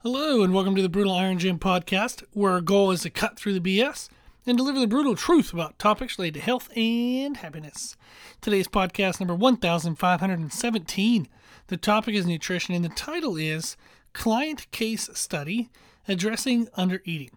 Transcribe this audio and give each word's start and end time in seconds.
Hello, 0.00 0.42
and 0.42 0.52
welcome 0.52 0.76
to 0.76 0.82
the 0.82 0.90
Brutal 0.90 1.14
Iron 1.14 1.38
Gym 1.38 1.58
podcast, 1.58 2.22
where 2.32 2.52
our 2.52 2.60
goal 2.60 2.90
is 2.90 3.00
to 3.00 3.10
cut 3.10 3.38
through 3.38 3.58
the 3.58 3.80
BS 3.80 4.10
and 4.46 4.58
deliver 4.58 4.78
the 4.78 4.86
brutal 4.86 5.16
truth 5.16 5.54
about 5.54 5.78
topics 5.78 6.18
related 6.18 6.34
to 6.34 6.44
health 6.44 6.68
and 6.76 7.38
happiness. 7.38 7.96
Today's 8.42 8.68
podcast 8.68 9.20
number 9.20 9.34
1517. 9.34 11.28
The 11.68 11.76
topic 11.78 12.14
is 12.14 12.26
nutrition, 12.26 12.74
and 12.74 12.84
the 12.84 12.90
title 12.90 13.38
is 13.38 13.78
Client 14.12 14.70
Case 14.70 15.08
Study 15.14 15.70
Addressing 16.06 16.68
Under 16.74 17.00
Eating. 17.06 17.30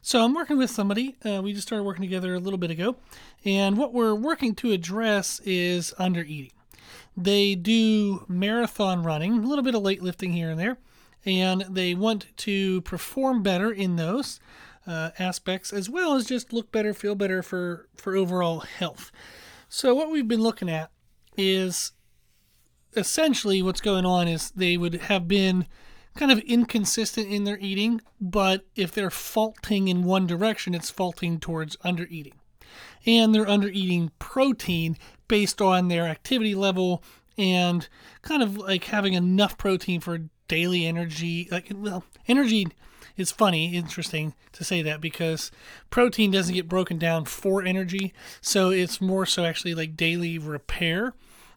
So 0.00 0.24
I'm 0.24 0.32
working 0.34 0.56
with 0.56 0.70
somebody. 0.70 1.16
Uh, 1.22 1.42
we 1.42 1.52
just 1.52 1.66
started 1.68 1.84
working 1.84 2.02
together 2.02 2.34
a 2.34 2.40
little 2.40 2.58
bit 2.58 2.70
ago, 2.70 2.96
and 3.44 3.76
what 3.76 3.92
we're 3.92 4.14
working 4.14 4.54
to 4.56 4.72
address 4.72 5.40
is 5.44 5.92
under 5.98 6.22
eating. 6.22 6.52
They 7.16 7.54
do 7.54 8.24
marathon 8.28 9.02
running, 9.02 9.34
a 9.34 9.46
little 9.46 9.62
bit 9.62 9.74
of 9.74 9.82
weightlifting 9.82 10.02
lifting 10.02 10.32
here 10.32 10.50
and 10.50 10.58
there, 10.58 10.78
and 11.24 11.62
they 11.68 11.94
want 11.94 12.26
to 12.38 12.80
perform 12.82 13.42
better 13.42 13.70
in 13.70 13.96
those 13.96 14.40
uh, 14.86 15.10
aspects 15.18 15.72
as 15.72 15.90
well 15.90 16.14
as 16.14 16.26
just 16.26 16.52
look 16.52 16.72
better, 16.72 16.94
feel 16.94 17.14
better 17.14 17.42
for, 17.42 17.88
for 17.96 18.16
overall 18.16 18.60
health. 18.60 19.12
So, 19.68 19.94
what 19.94 20.10
we've 20.10 20.28
been 20.28 20.42
looking 20.42 20.70
at 20.70 20.90
is 21.36 21.92
essentially 22.96 23.62
what's 23.62 23.80
going 23.80 24.06
on 24.06 24.26
is 24.28 24.50
they 24.50 24.76
would 24.76 24.94
have 24.94 25.28
been 25.28 25.66
kind 26.16 26.32
of 26.32 26.38
inconsistent 26.40 27.28
in 27.28 27.44
their 27.44 27.58
eating, 27.60 28.00
but 28.20 28.66
if 28.74 28.90
they're 28.90 29.10
faulting 29.10 29.88
in 29.88 30.02
one 30.02 30.26
direction, 30.26 30.74
it's 30.74 30.90
faulting 30.90 31.38
towards 31.38 31.76
under 31.84 32.06
eating. 32.10 32.34
And 33.06 33.34
they're 33.34 33.48
under 33.48 33.68
eating 33.68 34.10
protein 34.18 34.96
based 35.28 35.62
on 35.62 35.88
their 35.88 36.06
activity 36.06 36.54
level 36.54 37.02
and 37.36 37.88
kind 38.22 38.42
of 38.42 38.56
like 38.56 38.84
having 38.84 39.12
enough 39.12 39.56
protein 39.56 40.00
for 40.00 40.18
daily 40.48 40.86
energy. 40.86 41.48
Like, 41.50 41.70
well, 41.74 42.04
energy 42.26 42.68
is 43.16 43.32
funny, 43.32 43.74
interesting 43.74 44.34
to 44.52 44.64
say 44.64 44.80
that 44.82 45.00
because 45.00 45.50
protein 45.90 46.30
doesn't 46.30 46.54
get 46.54 46.68
broken 46.68 46.98
down 46.98 47.24
for 47.24 47.62
energy. 47.62 48.14
So 48.40 48.70
it's 48.70 49.00
more 49.00 49.26
so 49.26 49.44
actually 49.44 49.74
like 49.74 49.96
daily 49.96 50.38
repair. 50.38 51.14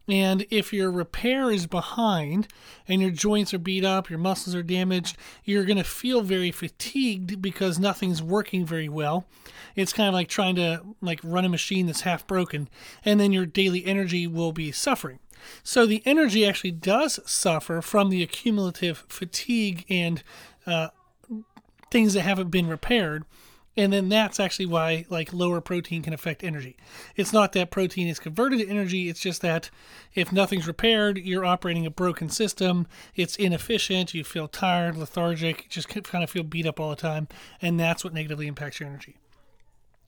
And 0.07 0.45
if 0.49 0.73
your 0.73 0.91
repair 0.91 1.51
is 1.51 1.67
behind 1.67 2.47
and 2.87 3.01
your 3.01 3.11
joints 3.11 3.53
are 3.53 3.59
beat 3.59 3.85
up, 3.85 4.09
your 4.09 4.19
muscles 4.19 4.55
are 4.55 4.63
damaged, 4.63 5.15
you're 5.45 5.63
going 5.63 5.77
to 5.77 5.83
feel 5.83 6.21
very 6.21 6.51
fatigued 6.51 7.41
because 7.41 7.79
nothing's 7.79 8.21
working 8.21 8.65
very 8.65 8.89
well. 8.89 9.25
It's 9.75 9.93
kind 9.93 10.09
of 10.09 10.13
like 10.13 10.27
trying 10.27 10.55
to 10.55 10.81
like 11.01 11.19
run 11.23 11.45
a 11.45 11.49
machine 11.49 11.85
that's 11.85 12.01
half 12.01 12.25
broken 12.25 12.67
and 13.05 13.19
then 13.19 13.31
your 13.31 13.45
daily 13.45 13.85
energy 13.85 14.25
will 14.27 14.51
be 14.51 14.71
suffering. 14.71 15.19
So 15.63 15.85
the 15.85 16.01
energy 16.05 16.45
actually 16.45 16.71
does 16.71 17.19
suffer 17.25 17.81
from 17.81 18.09
the 18.09 18.23
accumulative 18.23 19.05
fatigue 19.07 19.85
and 19.89 20.23
uh, 20.65 20.89
things 21.91 22.13
that 22.13 22.21
haven't 22.21 22.49
been 22.49 22.67
repaired. 22.67 23.25
And 23.77 23.93
then 23.93 24.09
that's 24.09 24.39
actually 24.39 24.65
why 24.65 25.05
like 25.09 25.31
lower 25.31 25.61
protein 25.61 26.01
can 26.01 26.13
affect 26.13 26.43
energy. 26.43 26.75
It's 27.15 27.31
not 27.31 27.53
that 27.53 27.71
protein 27.71 28.07
is 28.07 28.19
converted 28.19 28.59
to 28.59 28.67
energy 28.67 29.07
it's 29.07 29.21
just 29.21 29.41
that 29.41 29.69
if 30.13 30.31
nothing's 30.31 30.67
repaired 30.67 31.17
you're 31.17 31.45
operating 31.45 31.85
a 31.85 31.89
broken 31.89 32.27
system 32.27 32.85
it's 33.15 33.37
inefficient 33.37 34.13
you 34.13 34.25
feel 34.25 34.47
tired 34.49 34.97
lethargic 34.97 35.69
just 35.69 35.87
kind 35.87 36.23
of 36.23 36.29
feel 36.29 36.43
beat 36.43 36.65
up 36.65 36.79
all 36.79 36.89
the 36.89 36.95
time 36.97 37.29
and 37.61 37.79
that's 37.79 38.03
what 38.03 38.13
negatively 38.13 38.47
impacts 38.47 38.79
your 38.79 38.89
energy 38.89 39.15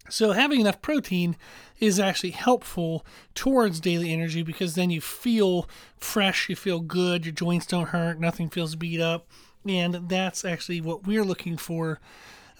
so 0.10 0.32
having 0.32 0.62
enough 0.62 0.82
protein 0.82 1.36
is 1.80 2.00
actually 2.00 2.32
helpful 2.32 3.06
towards 3.36 3.80
daily 3.80 4.12
energy 4.12 4.44
because 4.44 4.76
then 4.76 4.90
you 4.90 5.02
feel 5.02 5.68
fresh 5.98 6.50
you 6.50 6.56
feel 6.56 6.80
good 6.80 7.26
your 7.26 7.34
joints 7.34 7.66
don't 7.66 7.90
hurt 7.90 8.20
nothing 8.20 8.50
feels 8.50 8.76
beat 8.76 9.00
up 9.00 9.28
and 9.68 10.10
that's 10.10 10.44
actually 10.44 10.82
what 10.82 11.08
we're 11.08 11.24
looking 11.24 11.58
for 11.58 12.00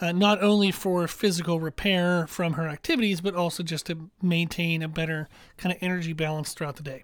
uh, 0.02 0.12
not 0.12 0.42
only 0.42 0.72
for 0.72 1.08
physical 1.08 1.60
repair 1.60 2.28
from 2.28 2.54
her 2.54 2.68
activities, 2.68 3.22
but 3.22 3.36
also 3.36 3.64
just 3.64 3.86
to 3.86 4.10
maintain 4.22 4.82
a 4.82 4.88
better 4.88 5.30
kind 5.58 5.74
of 5.74 5.82
energy 5.82 6.12
balance 6.12 6.54
throughout 6.54 6.76
the 6.76 6.84
day. 6.84 7.04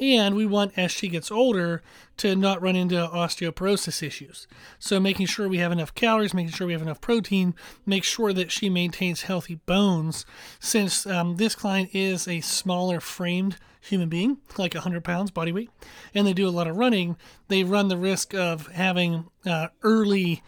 And 0.00 0.34
we 0.34 0.46
want, 0.46 0.72
as 0.76 0.90
she 0.90 1.08
gets 1.08 1.30
older, 1.30 1.82
to 2.18 2.36
not 2.36 2.62
run 2.62 2.76
into 2.76 2.94
osteoporosis 2.96 4.02
issues. 4.02 4.46
So, 4.78 5.00
making 5.00 5.26
sure 5.26 5.48
we 5.48 5.58
have 5.58 5.72
enough 5.72 5.94
calories, 5.94 6.34
making 6.34 6.52
sure 6.52 6.66
we 6.66 6.72
have 6.72 6.82
enough 6.82 7.00
protein, 7.00 7.54
make 7.84 8.04
sure 8.04 8.32
that 8.32 8.52
she 8.52 8.68
maintains 8.68 9.22
healthy 9.22 9.56
bones. 9.66 10.24
Since 10.60 11.06
um, 11.06 11.36
this 11.36 11.54
client 11.54 11.90
is 11.92 12.28
a 12.28 12.40
smaller 12.40 13.00
framed 13.00 13.56
human 13.80 14.08
being, 14.08 14.38
like 14.56 14.74
100 14.74 15.04
pounds 15.04 15.30
body 15.30 15.52
weight, 15.52 15.70
and 16.14 16.26
they 16.26 16.32
do 16.32 16.48
a 16.48 16.50
lot 16.50 16.66
of 16.66 16.76
running, 16.76 17.16
they 17.48 17.64
run 17.64 17.88
the 17.88 17.96
risk 17.96 18.34
of 18.34 18.68
having 18.68 19.26
uh, 19.44 19.68
early 19.82 20.42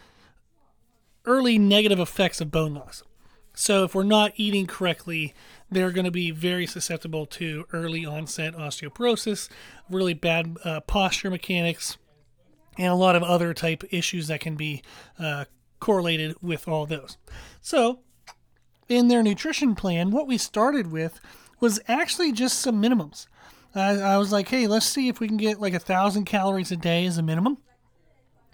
early 1.27 1.59
negative 1.59 1.99
effects 1.99 2.41
of 2.41 2.53
bone 2.53 2.75
loss. 2.75 3.03
So 3.59 3.85
if 3.85 3.95
we're 3.95 4.03
not 4.03 4.33
eating 4.37 4.67
correctly, 4.67 5.35
they're 5.71 5.91
going 5.91 6.05
to 6.05 6.11
be 6.11 6.31
very 6.31 6.67
susceptible 6.67 7.25
to 7.27 7.65
early 7.73 8.05
onset 8.05 8.55
osteoporosis, 8.55 9.49
really 9.89 10.13
bad 10.13 10.59
uh, 10.63 10.81
posture 10.81 11.31
mechanics, 11.31 11.97
and 12.77 12.89
a 12.89 12.95
lot 12.95 13.17
of 13.17 13.23
other 13.23 13.55
type 13.55 13.83
issues 13.91 14.29
that 14.29 14.41
can 14.41 14.57
be 14.57 14.83
uh, 15.19 15.47
correlated 15.81 16.37
with 16.43 16.69
all 16.69 16.85
those. 16.85 17.17
So 17.63 18.01
in 18.91 19.09
their 19.09 19.23
nutrition 19.23 19.75
plan, 19.75 20.11
what 20.11 20.27
we 20.27 20.37
started 20.37 20.93
with 20.93 21.19
was 21.59 21.81
actually 21.89 22.33
just 22.33 22.59
some 22.59 22.81
minimums. 22.81 23.27
I, 23.75 23.93
I 23.93 24.19
was 24.19 24.33
like, 24.33 24.49
hey, 24.49 24.67
let's 24.67 24.87
see 24.87 25.09
if 25.09 25.19
we 25.19 25.29
can 25.29 25.39
get 25.39 25.63
like 25.63 25.75
a 25.75 25.79
thousand 25.79 26.27
calories 26.27 26.71
a 26.71 26.77
day 26.77 27.07
as 27.07 27.17
a 27.17 27.23
minimum. 27.23 27.57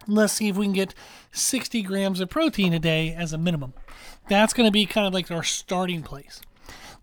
Let's 0.06 0.32
see 0.32 0.48
if 0.48 0.56
we 0.56 0.66
can 0.66 0.72
get 0.72 0.94
60 1.32 1.82
grams 1.82 2.20
of 2.20 2.28
protein 2.28 2.72
a 2.72 2.78
day 2.78 3.14
as 3.14 3.32
a 3.32 3.38
minimum. 3.38 3.74
That's 4.28 4.52
going 4.52 4.66
to 4.66 4.72
be 4.72 4.86
kind 4.86 5.06
of 5.06 5.14
like 5.14 5.30
our 5.30 5.42
starting 5.42 6.02
place. 6.02 6.40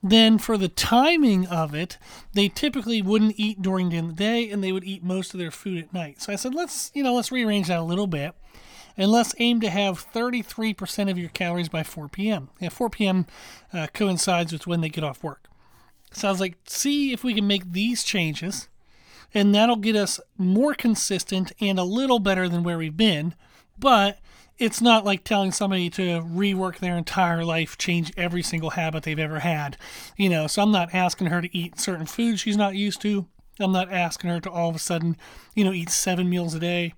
Then 0.01 0.37
for 0.37 0.57
the 0.57 0.69
timing 0.69 1.45
of 1.47 1.75
it, 1.75 1.97
they 2.33 2.47
typically 2.47 3.01
wouldn't 3.01 3.35
eat 3.37 3.61
during 3.61 3.89
the 3.89 4.13
day 4.13 4.49
and 4.49 4.63
they 4.63 4.71
would 4.71 4.85
eat 4.85 5.03
most 5.03 5.33
of 5.33 5.39
their 5.39 5.51
food 5.51 5.77
at 5.77 5.93
night. 5.93 6.21
So 6.21 6.31
I 6.31 6.37
said, 6.37 6.55
let's, 6.55 6.91
you 6.93 7.03
know, 7.03 7.13
let's 7.13 7.31
rearrange 7.31 7.67
that 7.67 7.79
a 7.79 7.83
little 7.83 8.07
bit 8.07 8.33
and 8.95 9.11
let's 9.11 9.35
aim 9.39 9.59
to 9.61 9.69
have 9.69 10.11
33% 10.11 11.09
of 11.09 11.17
your 11.17 11.29
calories 11.29 11.69
by 11.69 11.83
4 11.83 12.07
p.m. 12.09 12.49
Yeah, 12.59 12.69
4 12.69 12.89
p.m. 12.89 13.27
Uh, 13.73 13.87
coincides 13.93 14.53
with 14.53 14.67
when 14.67 14.81
they 14.81 14.89
get 14.89 15.03
off 15.03 15.23
work. 15.23 15.47
So 16.11 16.27
I 16.27 16.31
was 16.31 16.39
like, 16.39 16.57
see 16.65 17.11
if 17.11 17.23
we 17.23 17.33
can 17.33 17.47
make 17.47 17.71
these 17.71 18.03
changes 18.03 18.67
and 19.33 19.53
that'll 19.53 19.75
get 19.75 19.95
us 19.95 20.19
more 20.37 20.73
consistent 20.73 21.51
and 21.59 21.79
a 21.79 21.83
little 21.83 22.19
better 22.19 22.49
than 22.49 22.63
where 22.63 22.77
we've 22.77 22.97
been. 22.97 23.35
But 23.77 24.19
it's 24.57 24.81
not 24.81 25.05
like 25.05 25.23
telling 25.23 25.51
somebody 25.51 25.89
to 25.91 26.21
rework 26.21 26.79
their 26.79 26.97
entire 26.97 27.45
life, 27.45 27.77
change 27.77 28.11
every 28.17 28.43
single 28.43 28.71
habit 28.71 29.03
they've 29.03 29.17
ever 29.17 29.39
had. 29.39 29.77
You 30.17 30.29
know, 30.29 30.47
so 30.47 30.61
I'm 30.61 30.71
not 30.71 30.93
asking 30.93 31.27
her 31.27 31.41
to 31.41 31.57
eat 31.57 31.79
certain 31.79 32.05
foods 32.05 32.41
she's 32.41 32.57
not 32.57 32.75
used 32.75 33.01
to. 33.01 33.25
I'm 33.59 33.71
not 33.71 33.91
asking 33.91 34.29
her 34.29 34.39
to 34.41 34.51
all 34.51 34.69
of 34.69 34.75
a 34.75 34.79
sudden, 34.79 35.17
you 35.53 35.63
know, 35.63 35.73
eat 35.73 35.89
seven 35.89 36.29
meals 36.29 36.53
a 36.53 36.59
day. 36.59 36.93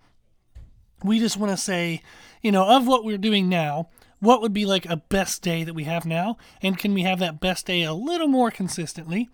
We 1.03 1.19
just 1.19 1.37
want 1.37 1.51
to 1.51 1.57
say, 1.57 2.01
you 2.41 2.51
know, 2.51 2.67
of 2.67 2.87
what 2.87 3.03
we're 3.03 3.17
doing 3.17 3.49
now, 3.49 3.89
what 4.19 4.41
would 4.41 4.53
be 4.53 4.65
like 4.65 4.85
a 4.85 4.97
best 4.97 5.41
day 5.41 5.63
that 5.63 5.73
we 5.73 5.83
have 5.85 6.05
now? 6.05 6.37
And 6.61 6.77
can 6.77 6.93
we 6.93 7.01
have 7.01 7.19
that 7.19 7.39
best 7.39 7.65
day 7.65 7.81
a 7.83 7.93
little 7.93 8.27
more 8.27 8.51
consistently? 8.51 9.29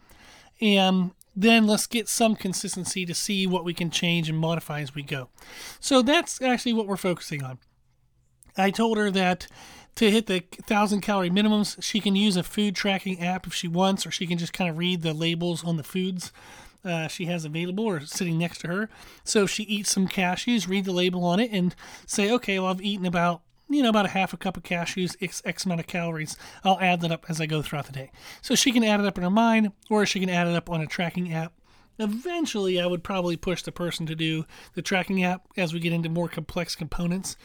And 0.62 1.12
then 1.38 1.68
let's 1.68 1.88
get 1.88 2.09
some 2.09 2.36
consistency 2.36 3.06
to 3.06 3.14
see 3.14 3.46
what 3.46 3.64
we 3.64 3.74
can 3.74 3.92
change 3.92 4.30
and 4.30 4.38
modify 4.38 4.81
as 4.81 4.96
we 4.96 5.03
go. 5.03 5.30
So 5.80 6.02
that's 6.02 6.42
actually 6.42 6.74
what 6.74 6.88
we're 6.88 6.98
focusing 6.98 7.44
on. 7.44 7.59
I 8.58 8.72
told 8.72 8.98
her 8.98 9.12
that 9.12 9.48
to 9.96 10.09
hit 10.09 10.25
the 10.25 10.44
1000 10.58 11.02
calorie 11.02 11.30
minimums, 11.30 11.81
she 11.81 12.00
can 12.00 12.16
use 12.16 12.36
a 12.36 12.44
food 12.44 12.75
tracking 12.75 13.22
app 13.24 13.46
if 13.46 13.53
she 13.53 13.68
wants, 13.68 14.06
or 14.06 14.12
she 14.12 14.25
can 14.25 14.38
just 14.38 14.53
kind 14.53 14.70
of 14.70 14.78
read 14.78 15.03
the 15.03 15.14
labels 15.14 15.64
on 15.64 15.78
the 15.78 15.84
foods 15.84 16.31
uh, 16.88 17.08
she 17.08 17.25
has 17.25 17.46
available 17.46 17.86
or 17.86 18.00
sitting 18.02 18.38
next 18.38 18.59
to 18.59 18.68
her. 18.68 18.90
So 19.24 19.46
she 19.46 19.64
eats 19.64 19.92
some 19.92 20.08
cashews, 20.08 20.68
read 20.68 20.86
the 20.86 20.92
label 20.92 21.24
on 21.24 21.40
it 21.40 21.52
and 21.52 21.75
say, 22.06 22.31
okay, 22.31 22.59
well, 22.59 22.69
I've 22.69 22.81
eaten 22.81 23.06
about 23.06 23.42
you 23.69 23.84
know, 23.84 23.90
about 23.90 24.06
a 24.06 24.10
half 24.10 24.34
a 24.34 24.38
cup 24.38 24.58
of 24.58 24.64
cashews, 24.64 25.16
X, 25.22 25.42
X 25.46 25.66
amount 25.66 25.81
of 25.81 25.88
calories. 25.88 26.38
I'll 26.64 26.80
add 26.80 27.02
that 27.02 27.12
up 27.12 27.25
as 27.30 27.42
I 27.42 27.46
go 27.46 27.62
throughout 27.62 27.86
the 27.86 27.92
day. 27.92 28.12
So 28.42 28.56
she 28.56 28.72
can 28.72 28.84
add 28.84 29.00
it 29.00 29.06
up 29.06 29.18
in 29.18 29.24
her 29.24 29.30
mind, 29.30 29.72
or 29.90 30.06
she 30.06 30.19
can 30.19 30.30
add 30.30 30.48
it 30.48 30.56
up 30.56 30.69
on 30.69 30.81
a 30.81 30.88
tracking 30.88 31.34
app. 31.34 31.54
Eventually, 32.00 32.80
I 32.80 32.86
would 32.86 33.04
probably 33.04 33.38
push 33.38 33.64
the 33.64 33.72
person 33.72 34.06
to 34.06 34.16
do 34.16 34.46
the 34.75 34.84
tracking 34.84 35.24
app 35.24 35.48
as 35.58 35.74
we 35.74 35.80
get 35.80 35.94
into 35.94 36.10
more 36.10 36.30
complex 36.30 36.75
components. 36.75 37.36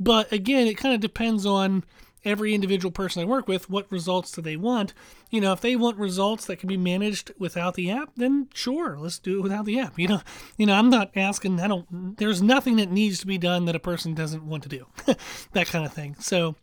But 0.00 0.32
again, 0.32 0.66
it 0.66 0.76
kind 0.76 0.94
of 0.94 1.00
depends 1.00 1.46
on 1.46 1.84
every 2.24 2.54
individual 2.54 2.90
person 2.90 3.22
I 3.22 3.26
work 3.26 3.48
with, 3.48 3.70
what 3.70 3.90
results 3.90 4.32
do 4.32 4.42
they 4.42 4.56
want? 4.56 4.92
You 5.30 5.40
know, 5.40 5.52
if 5.52 5.60
they 5.60 5.76
want 5.76 5.98
results 5.98 6.44
that 6.46 6.56
can 6.56 6.68
be 6.68 6.76
managed 6.76 7.32
without 7.38 7.74
the 7.74 7.90
app, 7.90 8.10
then 8.16 8.48
sure, 8.54 8.98
let's 8.98 9.18
do 9.18 9.38
it 9.38 9.42
without 9.42 9.64
the 9.64 9.78
app. 9.78 9.94
You 9.98 10.08
know, 10.08 10.22
you 10.56 10.66
know, 10.66 10.74
I'm 10.74 10.88
not 10.88 11.10
asking. 11.14 11.60
I 11.60 11.68
don't. 11.68 12.16
There's 12.16 12.40
nothing 12.40 12.76
that 12.76 12.90
needs 12.90 13.20
to 13.20 13.26
be 13.26 13.36
done 13.36 13.66
that 13.66 13.76
a 13.76 13.80
person 13.80 14.14
doesn't 14.14 14.46
want 14.46 14.62
to 14.62 14.68
do, 14.68 14.86
that 15.52 15.66
kind 15.66 15.84
of 15.84 15.92
thing. 15.92 16.16
So. 16.18 16.56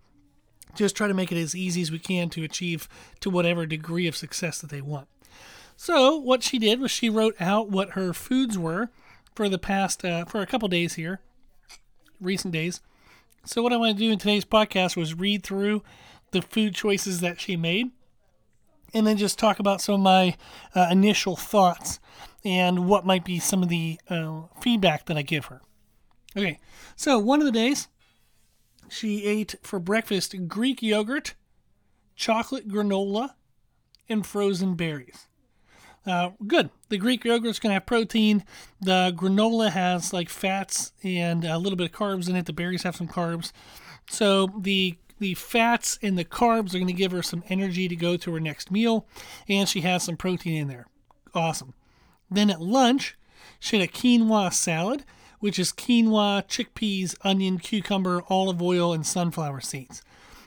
Just 0.76 0.96
try 0.96 1.08
to 1.08 1.14
make 1.16 1.32
it 1.32 1.42
as 1.42 1.56
easy 1.56 1.82
as 1.82 1.92
we 1.92 1.98
can 1.98 2.30
to 2.30 2.44
achieve 2.44 2.88
to 3.22 3.32
whatever 3.32 3.66
degree 3.66 4.06
of 4.06 4.16
success 4.16 4.60
that 4.60 4.70
they 4.70 4.82
want. 4.82 5.08
So 5.76 6.18
what 6.18 6.44
she 6.44 6.60
did 6.60 6.80
was 6.80 6.92
she 6.92 7.10
wrote 7.10 7.36
out 7.40 7.70
what 7.70 7.92
her 7.92 8.14
foods 8.14 8.60
were 8.60 8.90
for 9.36 9.48
the 9.48 9.60
past 9.60 10.04
uh, 10.04 10.26
for 10.26 10.42
a 10.42 10.48
couple 10.48 10.68
days 10.68 10.96
here, 10.96 11.22
recent 12.20 12.52
days, 12.52 12.82
So, 13.48 13.64
what 13.64 13.72
I 13.72 13.78
want 13.78 13.98
to 13.98 14.04
do 14.04 14.12
in 14.12 14.20
today's 14.20 14.44
podcast 14.44 14.98
was 14.98 15.14
read 15.14 15.42
through 15.42 15.82
the 16.32 16.42
food 16.42 16.76
choices 16.76 17.22
that 17.22 17.40
she 17.40 17.56
made 17.56 17.92
and 18.94 19.08
then 19.08 19.16
just 19.16 19.40
talk 19.40 19.58
about 19.58 19.80
some 19.80 19.96
of 19.96 20.02
my 20.02 20.36
uh, 20.76 20.90
initial 20.92 21.38
thoughts 21.38 22.02
and 22.44 22.90
what 22.90 23.06
might 23.06 23.24
be 23.24 23.40
some 23.40 23.64
of 23.64 23.70
the 23.70 24.02
uh, 24.10 24.42
feedback 24.60 25.06
that 25.06 25.16
I 25.16 25.22
give 25.22 25.46
her. 25.46 25.62
Okay, 26.36 26.60
so 26.98 27.18
one 27.20 27.40
of 27.40 27.46
the 27.46 27.54
days 27.54 27.88
she 28.90 29.24
ate 29.24 29.56
for 29.64 29.80
breakfast 29.80 30.36
Greek 30.50 30.82
yogurt, 30.82 31.34
chocolate 32.18 32.68
granola, 32.68 33.36
and 34.10 34.28
frozen 34.28 34.76
berries. 34.76 35.30
Uh, 36.08 36.32
good. 36.48 36.70
The 36.88 36.98
Greek 36.98 37.26
yogurt 37.26 37.50
is 37.50 37.60
going 37.60 37.72
to 37.72 37.76
have 37.76 37.86
protein. 37.86 38.46
The 38.80 39.14
granola 39.14 39.70
has 39.70 40.14
like 40.14 40.30
fats 40.30 40.94
and 41.04 41.44
a 41.44 41.58
little 41.58 41.76
bit 41.76 41.92
of 41.92 41.98
carbs 41.98 42.30
in 42.30 42.36
it. 42.38 42.46
The 42.46 42.54
berries 42.54 42.84
have 42.84 42.96
some 42.96 43.10
carbs. 43.10 43.52
So 44.10 44.48
the 44.58 44.98
the 45.20 45.34
fats 45.34 45.98
and 46.02 46.18
the 46.18 46.24
carbs 46.24 46.74
are 46.74 46.78
going 46.78 46.88
to 46.88 46.94
give 46.94 47.12
her 47.12 47.24
some 47.24 47.44
energy 47.50 47.88
to 47.88 47.96
go 47.96 48.18
to 48.18 48.34
her 48.34 48.40
next 48.40 48.72
meal, 48.72 49.08
and 49.50 49.68
she 49.68 49.82
has 49.82 50.04
some 50.04 50.16
protein 50.16 50.62
in 50.62 50.68
there. 50.68 50.86
Awesome. 51.34 51.74
Then 52.30 52.50
at 52.52 52.62
lunch, 52.62 53.18
she 53.60 53.80
had 53.80 53.90
a 53.90 53.92
quinoa 53.92 54.54
salad, 54.54 55.04
which 55.40 55.58
is 55.58 55.74
quinoa, 55.74 56.48
chickpeas, 56.48 57.16
onion, 57.24 57.58
cucumber, 57.58 58.22
olive 58.30 58.62
oil, 58.62 58.94
and 58.94 59.06
sunflower 59.06 59.62
seeds. 59.62 60.04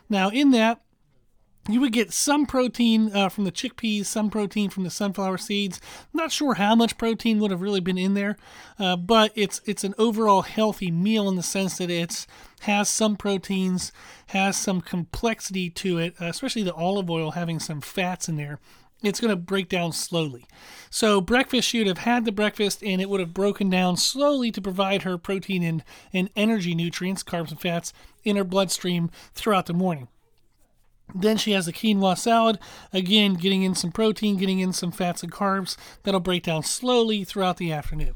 Now, 0.09 0.31
in 0.31 0.53
that, 0.53 0.81
you 1.69 1.81
would 1.81 1.93
get 1.93 2.13
some 2.13 2.47
protein 2.47 3.15
uh, 3.15 3.29
from 3.29 3.45
the 3.45 3.53
chickpeas, 3.53 4.07
some 4.07 4.31
protein 4.31 4.71
from 4.71 4.85
the 4.85 4.91
sunflower 4.91 5.39
seeds. 5.39 5.81
not 6.13 6.33
sure 6.33 6.55
how 6.55 6.75
much 6.75 6.97
protein 6.97 7.39
would 7.39 7.51
have 7.51 7.61
really 7.61 7.81
been 7.81 7.99
in 7.99 8.15
there, 8.15 8.37
uh, 8.79 8.97
but 8.97 9.33
it's 9.35 9.61
it's 9.67 9.85
an 9.85 9.95
overall 9.99 10.43
healthy 10.43 10.91
meal 10.91 11.29
in 11.29 11.37
the 11.37 11.43
sense 11.43 11.79
that 11.79 11.91
it's 11.91 12.27
has 12.61 12.89
some 12.89 13.17
proteins, 13.17 13.93
has 14.29 14.57
some 14.57 14.81
complexity 14.81 15.71
to 15.71 15.99
it, 15.99 16.15
uh, 16.21 16.27
especially 16.27 16.63
the 16.63 16.75
olive 16.75 17.11
oil 17.11 17.33
having 17.33 17.61
some 17.61 17.81
fats 17.81 18.29
in 18.29 18.37
there. 18.37 18.59
It's 19.03 19.21
going 19.21 19.31
to 19.31 19.37
break 19.37 19.71
down 19.71 19.93
slowly. 19.93 20.47
So, 20.91 21.23
breakfast, 21.23 21.69
she 21.69 21.79
would 21.79 21.87
have 21.87 21.99
had 21.99 22.27
the 22.27 22.33
breakfast 22.33 22.83
and 22.83 23.01
it 23.01 23.09
would 23.09 23.21
have 23.21 23.33
broken 23.33 23.71
down 23.71 23.97
slowly 23.97 24.51
to 24.53 24.61
provide 24.61 25.03
her 25.03 25.17
protein 25.17 25.63
and, 25.63 25.83
and 26.13 26.29
energy 26.37 26.75
nutrients, 26.75 27.23
carbs 27.23 27.51
and 27.51 27.61
fats, 27.61 27.95
in 28.25 28.37
her 28.37 28.45
bloodstream 28.45 29.11
throughout 29.35 29.65
the 29.65 29.73
morning. 29.73 30.09
Then 31.15 31.37
she 31.37 31.53
has 31.53 31.67
the 31.67 31.73
quinoa 31.73 32.17
salad, 32.17 32.59
again, 32.93 33.35
getting 33.35 33.63
in 33.63 33.75
some 33.75 33.93
protein, 33.93 34.37
getting 34.37 34.61
in 34.61 34.73
some 34.73 34.93
fats 34.93 35.23
and 35.23 35.33
carbs 35.33 35.77
that'll 36.03 36.21
break 36.21 36.45
down 36.45 36.63
slowly 36.63 37.25
throughout 37.25 37.57
the 37.57 37.73
afternoon. 37.73 38.15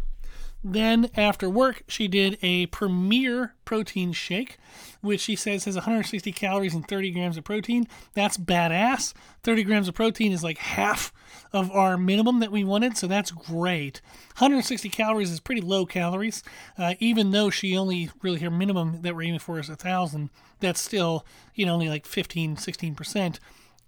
Then, 0.66 1.11
after 1.14 1.50
work, 1.50 1.82
she 1.87 2.08
did 2.08 2.38
a 2.40 2.64
Premier 2.66 3.55
protein 3.66 4.14
shake, 4.14 4.56
which 5.02 5.20
she 5.20 5.37
says 5.37 5.66
has 5.66 5.75
160 5.75 6.32
calories 6.32 6.72
and 6.72 6.88
30 6.88 7.11
grams 7.11 7.37
of 7.37 7.44
protein. 7.44 7.87
That's 8.14 8.38
badass. 8.38 9.12
30 9.43 9.62
grams 9.64 9.88
of 9.88 9.94
protein 9.94 10.32
is 10.32 10.43
like 10.43 10.56
half 10.56 11.12
of 11.52 11.70
our 11.70 11.99
minimum 11.99 12.40
that 12.40 12.50
we 12.50 12.64
wanted, 12.64 12.96
so 12.96 13.06
that's 13.06 13.31
great. 13.31 14.00
160 14.38 14.88
calories 14.88 15.31
is 15.31 15.38
pretty 15.38 15.61
low 15.61 15.84
calories, 15.84 16.43
uh, 16.78 16.94
even 16.99 17.31
though 17.31 17.50
she 17.50 17.76
only 17.76 18.08
really 18.22 18.40
her 18.40 18.50
minimum 18.50 19.02
that 19.02 19.14
we're 19.14 19.25
aiming 19.25 19.40
for 19.40 19.58
is 19.58 19.69
1,000. 19.69 20.31
That's 20.61 20.81
still, 20.81 21.26
you 21.55 21.66
know, 21.66 21.75
only 21.75 21.90
like 21.90 22.06
15, 22.06 22.56
16%. 22.56 23.38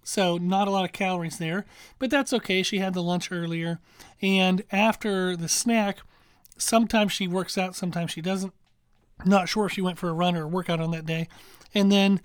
So, 0.03 0.37
not 0.37 0.67
a 0.67 0.71
lot 0.71 0.85
of 0.85 0.93
calories 0.93 1.39
there, 1.39 1.65
but 1.97 2.11
that's 2.11 2.31
okay. 2.33 2.61
She 2.61 2.77
had 2.77 2.93
the 2.93 3.01
lunch 3.01 3.31
earlier. 3.31 3.79
And 4.21 4.63
after 4.71 5.35
the 5.35 5.49
snack, 5.49 5.99
sometimes 6.57 7.11
she 7.11 7.27
works 7.27 7.57
out, 7.57 7.75
sometimes 7.75 8.11
she 8.11 8.21
doesn't. 8.21 8.53
Not 9.25 9.49
sure 9.49 9.65
if 9.65 9.73
she 9.73 9.81
went 9.81 9.97
for 9.97 10.09
a 10.09 10.13
run 10.13 10.35
or 10.35 10.43
a 10.43 10.47
workout 10.47 10.79
on 10.79 10.91
that 10.91 11.05
day. 11.05 11.27
And 11.73 11.91
then 11.91 12.21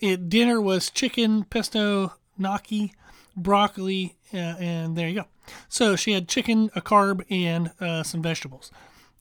it, 0.00 0.28
dinner 0.28 0.60
was 0.60 0.90
chicken, 0.90 1.44
pesto, 1.44 2.14
gnocchi, 2.36 2.92
broccoli, 3.36 4.16
uh, 4.34 4.36
and 4.58 4.96
there 4.96 5.08
you 5.08 5.20
go. 5.20 5.26
So 5.68 5.94
she 5.94 6.12
had 6.12 6.28
chicken, 6.28 6.70
a 6.74 6.80
carb, 6.80 7.24
and 7.30 7.70
uh, 7.80 8.02
some 8.02 8.22
vegetables. 8.22 8.72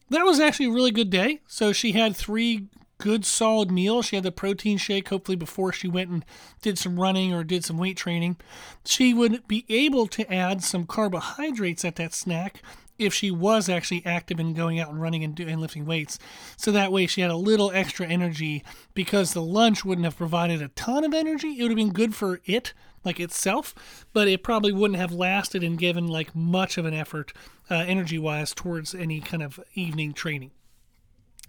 That 0.09 0.25
was 0.25 0.39
actually 0.39 0.68
a 0.68 0.71
really 0.71 0.91
good 0.91 1.09
day. 1.09 1.41
So 1.48 1.71
she 1.71 1.91
had 1.91 2.15
three 2.15 2.68
good 2.98 3.25
solid 3.25 3.71
meals. 3.71 4.06
She 4.06 4.15
had 4.15 4.24
the 4.24 4.31
protein 4.31 4.77
shake, 4.77 5.09
hopefully, 5.09 5.36
before 5.36 5.74
she 5.74 5.88
went 5.88 6.09
and 6.09 6.25
did 6.62 6.77
some 6.77 7.00
running 7.00 7.33
or 7.33 7.44
did 7.44 7.65
some 7.65 7.77
weight 7.77 7.98
training. 7.98 8.38
She 8.86 9.13
would 9.13 9.48
be 9.48 9.65
able 9.69 10.07
to 10.07 10.31
add 10.33 10.63
some 10.63 10.86
carbohydrates 10.86 11.86
at 11.86 11.98
that 11.98 12.13
snack 12.13 12.62
if 12.97 13.13
she 13.13 13.30
was 13.31 13.68
actually 13.68 14.06
active 14.06 14.39
in 14.39 14.53
going 14.53 14.80
out 14.80 14.89
and 14.89 15.01
running 15.01 15.24
and, 15.24 15.39
and 15.39 15.62
lifting 15.62 15.86
weights. 15.86 16.18
So 16.57 16.71
that 16.71 16.92
way 16.92 17.07
she 17.07 17.21
had 17.21 17.31
a 17.31 17.36
little 17.36 17.71
extra 17.71 18.07
energy 18.07 18.63
because 18.94 19.33
the 19.33 19.42
lunch 19.42 19.83
wouldn't 19.83 20.06
have 20.06 20.18
provided 20.18 20.62
a 20.62 20.69
ton 20.69 21.03
of 21.03 21.13
energy. 21.13 21.59
It 21.59 21.63
would 21.63 21.71
have 21.71 21.77
been 21.77 21.92
good 21.92 22.15
for 22.15 22.39
it, 22.45 22.74
like 23.03 23.19
itself, 23.19 24.06
but 24.13 24.27
it 24.27 24.44
probably 24.44 24.71
wouldn't 24.71 25.00
have 25.00 25.12
lasted 25.12 25.63
and 25.63 25.77
given 25.77 26.07
like 26.07 26.36
much 26.36 26.77
of 26.77 26.86
an 26.86 26.94
effort 26.94 27.33
uh, 27.69 27.75
energy 27.75 28.18
wise 28.18 28.53
towards 28.53 28.95
any 28.95 29.19
kind 29.19 29.44
of 29.44 29.59
evening 29.74 30.13
training. 30.13 30.51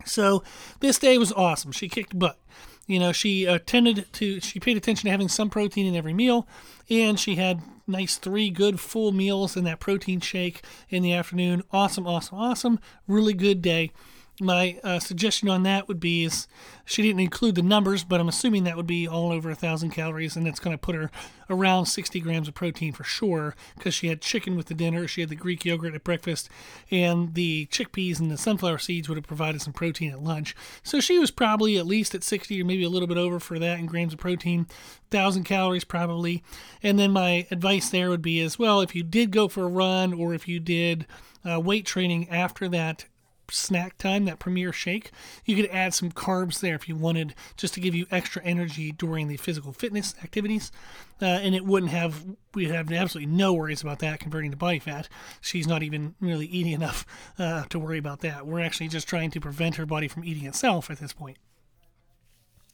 So 0.04 0.42
this 0.80 0.98
day 0.98 1.16
was 1.16 1.32
awesome. 1.32 1.72
She 1.72 1.88
kicked 1.88 2.18
butt. 2.18 2.38
You 2.86 3.00
know, 3.00 3.12
she 3.12 3.46
attended 3.46 4.06
to, 4.12 4.40
she 4.40 4.60
paid 4.60 4.76
attention 4.76 5.06
to 5.06 5.10
having 5.10 5.28
some 5.28 5.50
protein 5.50 5.86
in 5.86 5.96
every 5.96 6.12
meal, 6.12 6.46
and 6.88 7.18
she 7.18 7.34
had 7.34 7.60
nice 7.86 8.16
three 8.16 8.50
good 8.50 8.80
full 8.80 9.12
meals 9.12 9.56
and 9.56 9.66
that 9.66 9.80
protein 9.80 10.20
shake 10.20 10.62
in 10.88 11.02
the 11.02 11.12
afternoon. 11.12 11.62
Awesome, 11.70 12.06
awesome, 12.06 12.38
awesome. 12.38 12.80
Really 13.06 13.34
good 13.34 13.62
day 13.62 13.92
my 14.40 14.78
uh, 14.84 14.98
suggestion 14.98 15.48
on 15.48 15.62
that 15.62 15.88
would 15.88 15.98
be 15.98 16.24
is 16.24 16.46
she 16.84 17.02
didn't 17.02 17.20
include 17.20 17.54
the 17.54 17.62
numbers, 17.62 18.04
but 18.04 18.20
I'm 18.20 18.28
assuming 18.28 18.64
that 18.64 18.76
would 18.76 18.86
be 18.86 19.08
all 19.08 19.32
over 19.32 19.50
a 19.50 19.54
thousand 19.54 19.90
calories, 19.90 20.36
and 20.36 20.46
that's 20.46 20.60
going 20.60 20.74
to 20.74 20.80
put 20.80 20.94
her 20.94 21.10
around 21.48 21.86
60 21.86 22.20
grams 22.20 22.46
of 22.46 22.54
protein 22.54 22.92
for 22.92 23.02
sure. 23.04 23.56
Because 23.76 23.94
she 23.94 24.08
had 24.08 24.20
chicken 24.20 24.54
with 24.56 24.66
the 24.66 24.74
dinner, 24.74 25.08
she 25.08 25.22
had 25.22 25.30
the 25.30 25.36
Greek 25.36 25.64
yogurt 25.64 25.94
at 25.94 26.04
breakfast, 26.04 26.50
and 26.90 27.34
the 27.34 27.66
chickpeas 27.66 28.20
and 28.20 28.30
the 28.30 28.36
sunflower 28.36 28.78
seeds 28.78 29.08
would 29.08 29.16
have 29.16 29.26
provided 29.26 29.62
some 29.62 29.72
protein 29.72 30.12
at 30.12 30.22
lunch. 30.22 30.54
So 30.82 31.00
she 31.00 31.18
was 31.18 31.30
probably 31.30 31.78
at 31.78 31.86
least 31.86 32.14
at 32.14 32.22
60 32.22 32.60
or 32.60 32.64
maybe 32.64 32.84
a 32.84 32.90
little 32.90 33.08
bit 33.08 33.18
over 33.18 33.40
for 33.40 33.58
that 33.58 33.78
in 33.78 33.86
grams 33.86 34.12
of 34.12 34.18
protein, 34.18 34.66
thousand 35.10 35.44
calories 35.44 35.84
probably. 35.84 36.42
And 36.82 36.98
then 36.98 37.10
my 37.10 37.46
advice 37.50 37.88
there 37.88 38.10
would 38.10 38.22
be 38.22 38.40
as 38.40 38.58
well 38.58 38.80
if 38.80 38.94
you 38.94 39.02
did 39.02 39.30
go 39.30 39.48
for 39.48 39.64
a 39.64 39.68
run 39.68 40.12
or 40.12 40.34
if 40.34 40.46
you 40.46 40.60
did 40.60 41.06
uh, 41.48 41.58
weight 41.58 41.86
training 41.86 42.28
after 42.28 42.68
that 42.68 43.06
snack 43.50 43.98
time, 43.98 44.24
that 44.24 44.38
Premier 44.38 44.72
Shake, 44.72 45.10
you 45.44 45.56
could 45.56 45.70
add 45.70 45.94
some 45.94 46.10
carbs 46.10 46.60
there 46.60 46.74
if 46.74 46.88
you 46.88 46.96
wanted, 46.96 47.34
just 47.56 47.74
to 47.74 47.80
give 47.80 47.94
you 47.94 48.06
extra 48.10 48.42
energy 48.42 48.92
during 48.92 49.28
the 49.28 49.36
physical 49.36 49.72
fitness 49.72 50.14
activities. 50.22 50.72
Uh, 51.20 51.24
and 51.24 51.54
it 51.54 51.64
wouldn't 51.64 51.92
have, 51.92 52.24
we'd 52.54 52.70
have 52.70 52.92
absolutely 52.92 53.32
no 53.32 53.54
worries 53.54 53.82
about 53.82 54.00
that 54.00 54.20
converting 54.20 54.50
to 54.50 54.56
body 54.56 54.78
fat. 54.78 55.08
She's 55.40 55.66
not 55.66 55.82
even 55.82 56.14
really 56.20 56.46
eating 56.46 56.72
enough 56.72 57.06
uh, 57.38 57.64
to 57.64 57.78
worry 57.78 57.98
about 57.98 58.20
that. 58.20 58.46
We're 58.46 58.60
actually 58.60 58.88
just 58.88 59.08
trying 59.08 59.30
to 59.32 59.40
prevent 59.40 59.76
her 59.76 59.86
body 59.86 60.08
from 60.08 60.24
eating 60.24 60.46
itself 60.46 60.90
at 60.90 60.98
this 60.98 61.12
point. 61.12 61.38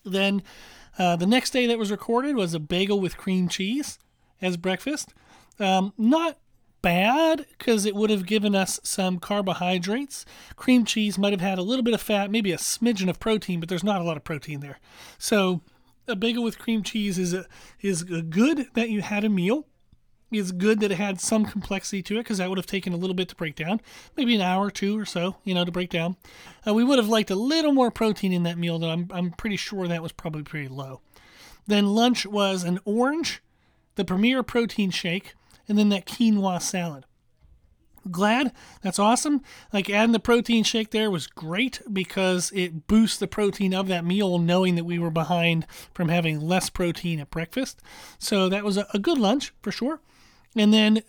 Then 0.04 0.42
uh, 0.98 1.16
the 1.16 1.26
next 1.26 1.50
day 1.50 1.66
that 1.66 1.78
was 1.78 1.90
recorded 1.90 2.36
was 2.36 2.54
a 2.54 2.60
bagel 2.60 3.00
with 3.00 3.16
cream 3.16 3.48
cheese 3.48 3.98
as 4.40 4.56
breakfast. 4.56 5.14
Um, 5.58 5.92
not 5.96 6.38
bad 6.82 7.46
because 7.56 7.86
it 7.86 7.94
would 7.94 8.10
have 8.10 8.26
given 8.26 8.54
us 8.54 8.80
some 8.82 9.18
carbohydrates. 9.18 10.24
Cream 10.56 10.84
cheese 10.84 11.16
might 11.16 11.32
have 11.32 11.40
had 11.40 11.58
a 11.58 11.62
little 11.62 11.84
bit 11.84 11.94
of 11.94 12.02
fat, 12.02 12.30
maybe 12.30 12.52
a 12.52 12.56
smidgen 12.56 13.08
of 13.08 13.20
protein, 13.20 13.60
but 13.60 13.68
there's 13.68 13.84
not 13.84 14.00
a 14.00 14.04
lot 14.04 14.16
of 14.16 14.24
protein 14.24 14.60
there. 14.60 14.78
So 15.18 15.62
a 16.08 16.16
bagel 16.16 16.42
with 16.42 16.58
cream 16.58 16.82
cheese 16.82 17.18
is 17.18 17.32
a, 17.32 17.46
is 17.80 18.02
a 18.02 18.22
good 18.22 18.68
that 18.74 18.90
you 18.90 19.00
had 19.00 19.24
a 19.24 19.28
meal. 19.28 19.66
It's 20.30 20.50
good 20.50 20.80
that 20.80 20.90
it 20.90 20.96
had 20.96 21.20
some 21.20 21.44
complexity 21.44 22.02
to 22.04 22.14
it 22.14 22.20
because 22.20 22.38
that 22.38 22.48
would 22.48 22.58
have 22.58 22.66
taken 22.66 22.94
a 22.94 22.96
little 22.96 23.14
bit 23.14 23.28
to 23.28 23.36
break 23.36 23.54
down, 23.54 23.80
maybe 24.16 24.34
an 24.34 24.40
hour 24.40 24.66
or 24.66 24.70
two 24.70 24.98
or 24.98 25.04
so, 25.04 25.36
you 25.44 25.54
know, 25.54 25.64
to 25.64 25.70
break 25.70 25.90
down. 25.90 26.16
Uh, 26.66 26.72
we 26.72 26.84
would 26.84 26.98
have 26.98 27.08
liked 27.08 27.30
a 27.30 27.34
little 27.34 27.72
more 27.72 27.90
protein 27.90 28.32
in 28.32 28.42
that 28.44 28.56
meal, 28.56 28.78
though. 28.78 28.88
I'm, 28.88 29.08
I'm 29.12 29.30
pretty 29.32 29.56
sure 29.56 29.86
that 29.86 30.02
was 30.02 30.12
probably 30.12 30.42
pretty 30.42 30.68
low. 30.68 31.02
Then 31.66 31.86
lunch 31.88 32.24
was 32.24 32.64
an 32.64 32.80
orange, 32.86 33.42
the 33.94 34.06
Premier 34.06 34.42
Protein 34.42 34.90
Shake, 34.90 35.34
and 35.68 35.78
then 35.78 35.88
that 35.90 36.06
quinoa 36.06 36.60
salad. 36.60 37.04
Glad 38.10 38.52
that's 38.82 38.98
awesome. 38.98 39.42
Like 39.72 39.88
adding 39.88 40.12
the 40.12 40.18
protein 40.18 40.64
shake 40.64 40.90
there 40.90 41.10
was 41.10 41.28
great 41.28 41.80
because 41.92 42.50
it 42.52 42.88
boosts 42.88 43.18
the 43.18 43.28
protein 43.28 43.72
of 43.72 43.86
that 43.88 44.04
meal, 44.04 44.38
knowing 44.38 44.74
that 44.74 44.84
we 44.84 44.98
were 44.98 45.10
behind 45.10 45.66
from 45.94 46.08
having 46.08 46.40
less 46.40 46.68
protein 46.68 47.20
at 47.20 47.30
breakfast. 47.30 47.80
So 48.18 48.48
that 48.48 48.64
was 48.64 48.76
a, 48.76 48.86
good 48.98 49.18
lunch 49.18 49.52
for 49.62 49.70
sure. 49.70 50.00
And 50.56 50.74
then 50.74 51.02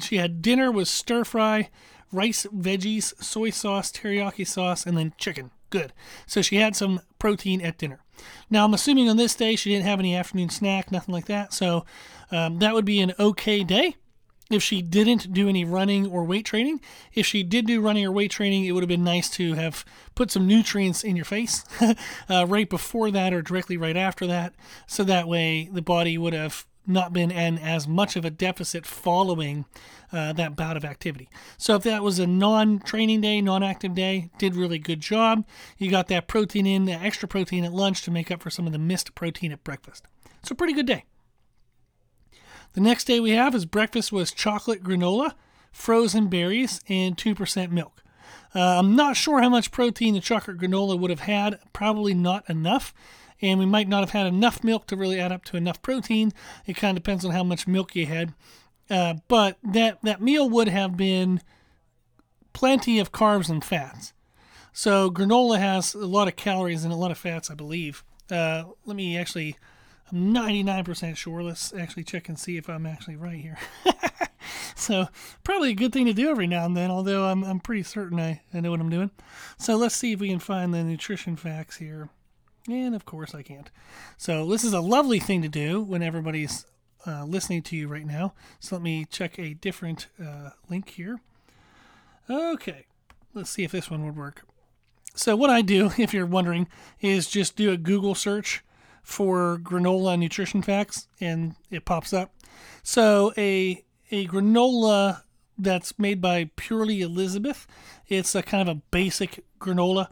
she 0.00 0.16
had 0.16 0.42
dinner 0.42 0.72
with 0.72 0.88
stir 0.88 1.22
fry, 1.24 1.70
rice, 2.10 2.44
veggies, 2.52 3.14
soy 3.22 3.50
sauce, 3.50 3.92
teriyaki 3.92 4.46
sauce, 4.46 4.84
and 4.84 4.98
then 4.98 5.12
chicken. 5.18 5.52
Good. 5.70 5.92
So 6.26 6.42
she 6.42 6.56
had 6.56 6.76
some 6.76 7.00
protein 7.18 7.60
at 7.60 7.78
dinner. 7.78 8.00
Now, 8.48 8.64
I'm 8.64 8.74
assuming 8.74 9.08
on 9.08 9.16
this 9.16 9.34
day 9.34 9.56
she 9.56 9.70
didn't 9.70 9.86
have 9.86 9.98
any 9.98 10.14
afternoon 10.14 10.48
snack, 10.48 10.90
nothing 10.90 11.14
like 11.14 11.26
that. 11.26 11.52
So 11.52 11.84
um, 12.30 12.58
that 12.60 12.74
would 12.74 12.84
be 12.84 13.00
an 13.00 13.12
okay 13.18 13.62
day. 13.64 13.96
if 14.50 14.62
she 14.62 14.80
didn't 14.80 15.32
do 15.32 15.48
any 15.48 15.64
running 15.64 16.06
or 16.06 16.24
weight 16.24 16.46
training. 16.46 16.80
If 17.12 17.26
she 17.26 17.42
did 17.42 17.66
do 17.66 17.80
running 17.80 18.04
or 18.04 18.12
weight 18.12 18.30
training, 18.30 18.64
it 18.64 18.72
would 18.72 18.82
have 18.82 18.88
been 18.88 19.04
nice 19.04 19.28
to 19.30 19.54
have 19.54 19.84
put 20.14 20.30
some 20.30 20.46
nutrients 20.46 21.02
in 21.02 21.16
your 21.16 21.24
face 21.24 21.64
uh, 22.30 22.46
right 22.46 22.68
before 22.70 23.10
that 23.10 23.32
or 23.34 23.42
directly 23.42 23.76
right 23.76 23.96
after 23.96 24.26
that. 24.28 24.54
So 24.86 25.02
that 25.04 25.26
way 25.28 25.68
the 25.72 25.82
body 25.82 26.16
would 26.16 26.32
have 26.32 26.64
not 26.88 27.12
been 27.12 27.30
in 27.30 27.58
as 27.58 27.86
much 27.88 28.16
of 28.16 28.24
a 28.24 28.30
deficit 28.30 28.86
following 28.86 29.64
uh, 30.12 30.32
that 30.34 30.56
bout 30.56 30.76
of 30.76 30.84
activity. 30.84 31.28
So 31.58 31.74
if 31.76 31.82
that 31.82 32.02
was 32.02 32.18
a 32.18 32.26
non-training 32.26 33.20
day, 33.20 33.40
non-active 33.40 33.94
day, 33.94 34.30
did 34.38 34.54
really 34.54 34.78
good 34.78 35.00
job. 35.00 35.44
You 35.78 35.90
got 35.90 36.08
that 36.08 36.28
protein 36.28 36.66
in, 36.66 36.84
the 36.84 36.92
extra 36.92 37.28
protein 37.28 37.64
at 37.64 37.72
lunch 37.72 38.02
to 38.02 38.10
make 38.10 38.30
up 38.30 38.42
for 38.42 38.50
some 38.50 38.66
of 38.66 38.72
the 38.72 38.78
missed 38.78 39.14
protein 39.14 39.52
at 39.52 39.64
breakfast. 39.64 40.06
A 40.48 40.54
pretty 40.54 40.74
good 40.74 40.86
day. 40.86 41.04
The 42.74 42.80
next 42.80 43.04
day 43.04 43.18
we 43.18 43.32
have 43.32 43.52
is 43.54 43.66
breakfast 43.66 44.12
was 44.12 44.30
chocolate 44.30 44.84
granola, 44.84 45.34
frozen 45.72 46.28
berries, 46.28 46.80
and 46.88 47.16
2% 47.16 47.70
milk. 47.72 48.04
Uh, 48.54 48.78
I'm 48.78 48.94
not 48.94 49.16
sure 49.16 49.40
how 49.40 49.48
much 49.48 49.72
protein 49.72 50.14
the 50.14 50.20
chocolate 50.20 50.58
granola 50.58 50.98
would 50.98 51.10
have 51.10 51.20
had, 51.20 51.58
probably 51.72 52.14
not 52.14 52.48
enough. 52.48 52.94
And 53.42 53.58
we 53.58 53.66
might 53.66 53.88
not 53.88 54.00
have 54.00 54.10
had 54.10 54.26
enough 54.26 54.64
milk 54.64 54.86
to 54.86 54.96
really 54.96 55.20
add 55.20 55.32
up 55.32 55.44
to 55.46 55.56
enough 55.56 55.82
protein. 55.82 56.32
It 56.66 56.76
kind 56.76 56.96
of 56.96 57.02
depends 57.02 57.24
on 57.24 57.32
how 57.32 57.44
much 57.44 57.66
milk 57.66 57.94
you 57.94 58.06
had. 58.06 58.34
Uh, 58.88 59.14
but 59.28 59.58
that, 59.62 59.98
that 60.02 60.22
meal 60.22 60.48
would 60.48 60.68
have 60.68 60.96
been 60.96 61.40
plenty 62.52 62.98
of 62.98 63.12
carbs 63.12 63.50
and 63.50 63.64
fats. 63.64 64.12
So 64.72 65.10
granola 65.10 65.58
has 65.58 65.94
a 65.94 66.06
lot 66.06 66.28
of 66.28 66.36
calories 66.36 66.84
and 66.84 66.92
a 66.92 66.96
lot 66.96 67.10
of 67.10 67.18
fats, 67.18 67.50
I 67.50 67.54
believe. 67.54 68.04
Uh, 68.30 68.64
let 68.84 68.96
me 68.96 69.16
actually 69.16 69.56
I'm 70.12 70.32
99% 70.32 71.16
sure. 71.16 71.42
Let's 71.42 71.72
actually 71.74 72.04
check 72.04 72.28
and 72.28 72.38
see 72.38 72.56
if 72.56 72.68
I'm 72.68 72.86
actually 72.86 73.16
right 73.16 73.38
here. 73.38 73.58
so, 74.76 75.08
probably 75.42 75.70
a 75.70 75.74
good 75.74 75.92
thing 75.92 76.06
to 76.06 76.12
do 76.12 76.30
every 76.30 76.46
now 76.46 76.64
and 76.64 76.76
then, 76.76 76.90
although 76.90 77.24
I'm, 77.24 77.42
I'm 77.42 77.58
pretty 77.58 77.82
certain 77.82 78.20
I, 78.20 78.40
I 78.54 78.60
know 78.60 78.70
what 78.70 78.80
I'm 78.80 78.90
doing. 78.90 79.10
So, 79.58 79.76
let's 79.76 79.96
see 79.96 80.12
if 80.12 80.20
we 80.20 80.28
can 80.28 80.38
find 80.38 80.72
the 80.72 80.84
nutrition 80.84 81.36
facts 81.36 81.76
here. 81.76 82.08
And 82.68 82.94
of 82.94 83.04
course, 83.04 83.34
I 83.34 83.42
can't. 83.42 83.70
So, 84.16 84.46
this 84.46 84.64
is 84.64 84.72
a 84.72 84.80
lovely 84.80 85.20
thing 85.20 85.42
to 85.42 85.48
do 85.48 85.80
when 85.80 86.02
everybody's 86.02 86.66
uh, 87.06 87.24
listening 87.24 87.62
to 87.62 87.76
you 87.76 87.86
right 87.88 88.06
now. 88.06 88.34
So, 88.58 88.76
let 88.76 88.82
me 88.82 89.04
check 89.04 89.38
a 89.38 89.54
different 89.54 90.08
uh, 90.22 90.50
link 90.68 90.90
here. 90.90 91.20
Okay, 92.28 92.86
let's 93.34 93.50
see 93.50 93.64
if 93.64 93.72
this 93.72 93.90
one 93.90 94.04
would 94.04 94.16
work. 94.16 94.42
So, 95.14 95.36
what 95.36 95.50
I 95.50 95.62
do, 95.62 95.92
if 95.98 96.12
you're 96.12 96.26
wondering, 96.26 96.68
is 97.00 97.28
just 97.28 97.56
do 97.56 97.70
a 97.70 97.76
Google 97.76 98.14
search 98.14 98.64
for 99.06 99.56
granola 99.62 100.18
nutrition 100.18 100.60
facts 100.62 101.06
and 101.20 101.54
it 101.70 101.84
pops 101.84 102.12
up. 102.12 102.32
So 102.82 103.32
a 103.38 103.84
a 104.10 104.26
granola 104.26 105.22
that's 105.58 105.98
made 105.98 106.20
by 106.20 106.50
Purely 106.56 107.00
Elizabeth. 107.02 107.66
It's 108.08 108.34
a 108.34 108.42
kind 108.42 108.68
of 108.68 108.76
a 108.76 108.80
basic 108.90 109.44
granola. 109.60 110.08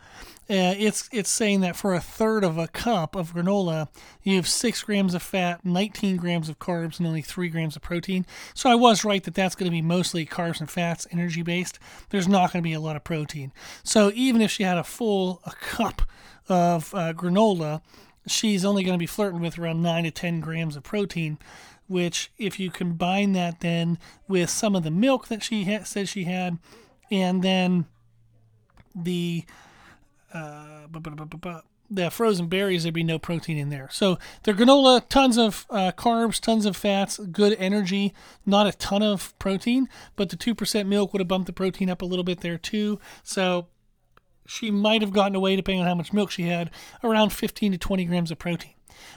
Uh, 0.50 0.76
it's 0.76 1.08
it's 1.10 1.30
saying 1.30 1.60
that 1.62 1.74
for 1.74 1.94
a 1.94 2.00
third 2.00 2.44
of 2.44 2.58
a 2.58 2.68
cup 2.68 3.16
of 3.16 3.32
granola, 3.32 3.88
you 4.22 4.36
have 4.36 4.46
six 4.46 4.82
grams 4.82 5.14
of 5.14 5.22
fat, 5.22 5.64
19 5.64 6.16
grams 6.16 6.50
of 6.50 6.58
carbs, 6.58 6.98
and 6.98 7.06
only 7.06 7.22
three 7.22 7.48
grams 7.48 7.76
of 7.76 7.82
protein. 7.82 8.26
So 8.52 8.68
I 8.68 8.74
was 8.74 9.04
right 9.04 9.24
that 9.24 9.34
that's 9.34 9.54
going 9.54 9.70
to 9.70 9.70
be 9.70 9.80
mostly 9.80 10.26
carbs 10.26 10.60
and 10.60 10.70
fats, 10.70 11.06
energy 11.10 11.42
based. 11.42 11.78
There's 12.10 12.28
not 12.28 12.52
going 12.52 12.62
to 12.62 12.68
be 12.68 12.74
a 12.74 12.80
lot 12.80 12.96
of 12.96 13.04
protein. 13.04 13.52
So 13.82 14.10
even 14.14 14.42
if 14.42 14.50
she 14.50 14.64
had 14.64 14.76
a 14.76 14.84
full 14.84 15.40
a 15.46 15.52
cup 15.52 16.02
of 16.46 16.94
uh, 16.94 17.14
granola, 17.14 17.80
she's 18.26 18.64
only 18.66 18.84
going 18.84 18.94
to 18.94 19.02
be 19.02 19.06
flirting 19.06 19.40
with 19.40 19.58
around 19.58 19.82
9 19.82 20.04
to 20.04 20.10
10 20.10 20.40
grams 20.40 20.76
of 20.76 20.82
protein 20.82 21.38
which 21.86 22.30
if 22.38 22.58
you 22.58 22.70
combine 22.70 23.32
that 23.32 23.60
then 23.60 23.98
with 24.28 24.50
some 24.50 24.74
of 24.74 24.82
the 24.82 24.90
milk 24.90 25.28
that 25.28 25.42
she 25.42 25.64
ha- 25.64 25.84
said 25.84 26.08
she 26.08 26.24
had 26.24 26.58
and 27.10 27.42
then 27.42 27.86
the 28.94 29.44
uh, 30.32 30.86
the 31.90 32.10
frozen 32.10 32.48
berries 32.48 32.82
there'd 32.82 32.94
be 32.94 33.04
no 33.04 33.18
protein 33.18 33.58
in 33.58 33.68
there 33.68 33.88
so 33.92 34.18
the 34.44 34.52
granola 34.52 35.06
tons 35.08 35.36
of 35.36 35.66
uh, 35.70 35.92
carbs 35.96 36.40
tons 36.40 36.64
of 36.64 36.76
fats 36.76 37.18
good 37.30 37.54
energy 37.58 38.14
not 38.46 38.66
a 38.66 38.72
ton 38.72 39.02
of 39.02 39.38
protein 39.38 39.88
but 40.16 40.30
the 40.30 40.36
2% 40.36 40.86
milk 40.86 41.12
would 41.12 41.20
have 41.20 41.28
bumped 41.28 41.46
the 41.46 41.52
protein 41.52 41.90
up 41.90 42.02
a 42.02 42.06
little 42.06 42.24
bit 42.24 42.40
there 42.40 42.58
too 42.58 42.98
so 43.22 43.66
she 44.46 44.70
might 44.70 45.00
have 45.00 45.12
gotten 45.12 45.34
away, 45.34 45.56
depending 45.56 45.80
on 45.80 45.86
how 45.88 45.94
much 45.94 46.12
milk 46.12 46.30
she 46.30 46.44
had, 46.44 46.70
around 47.02 47.30
15 47.30 47.72
to 47.72 47.78
20 47.78 48.04
grams 48.04 48.30
of 48.30 48.38
protein. 48.38 48.73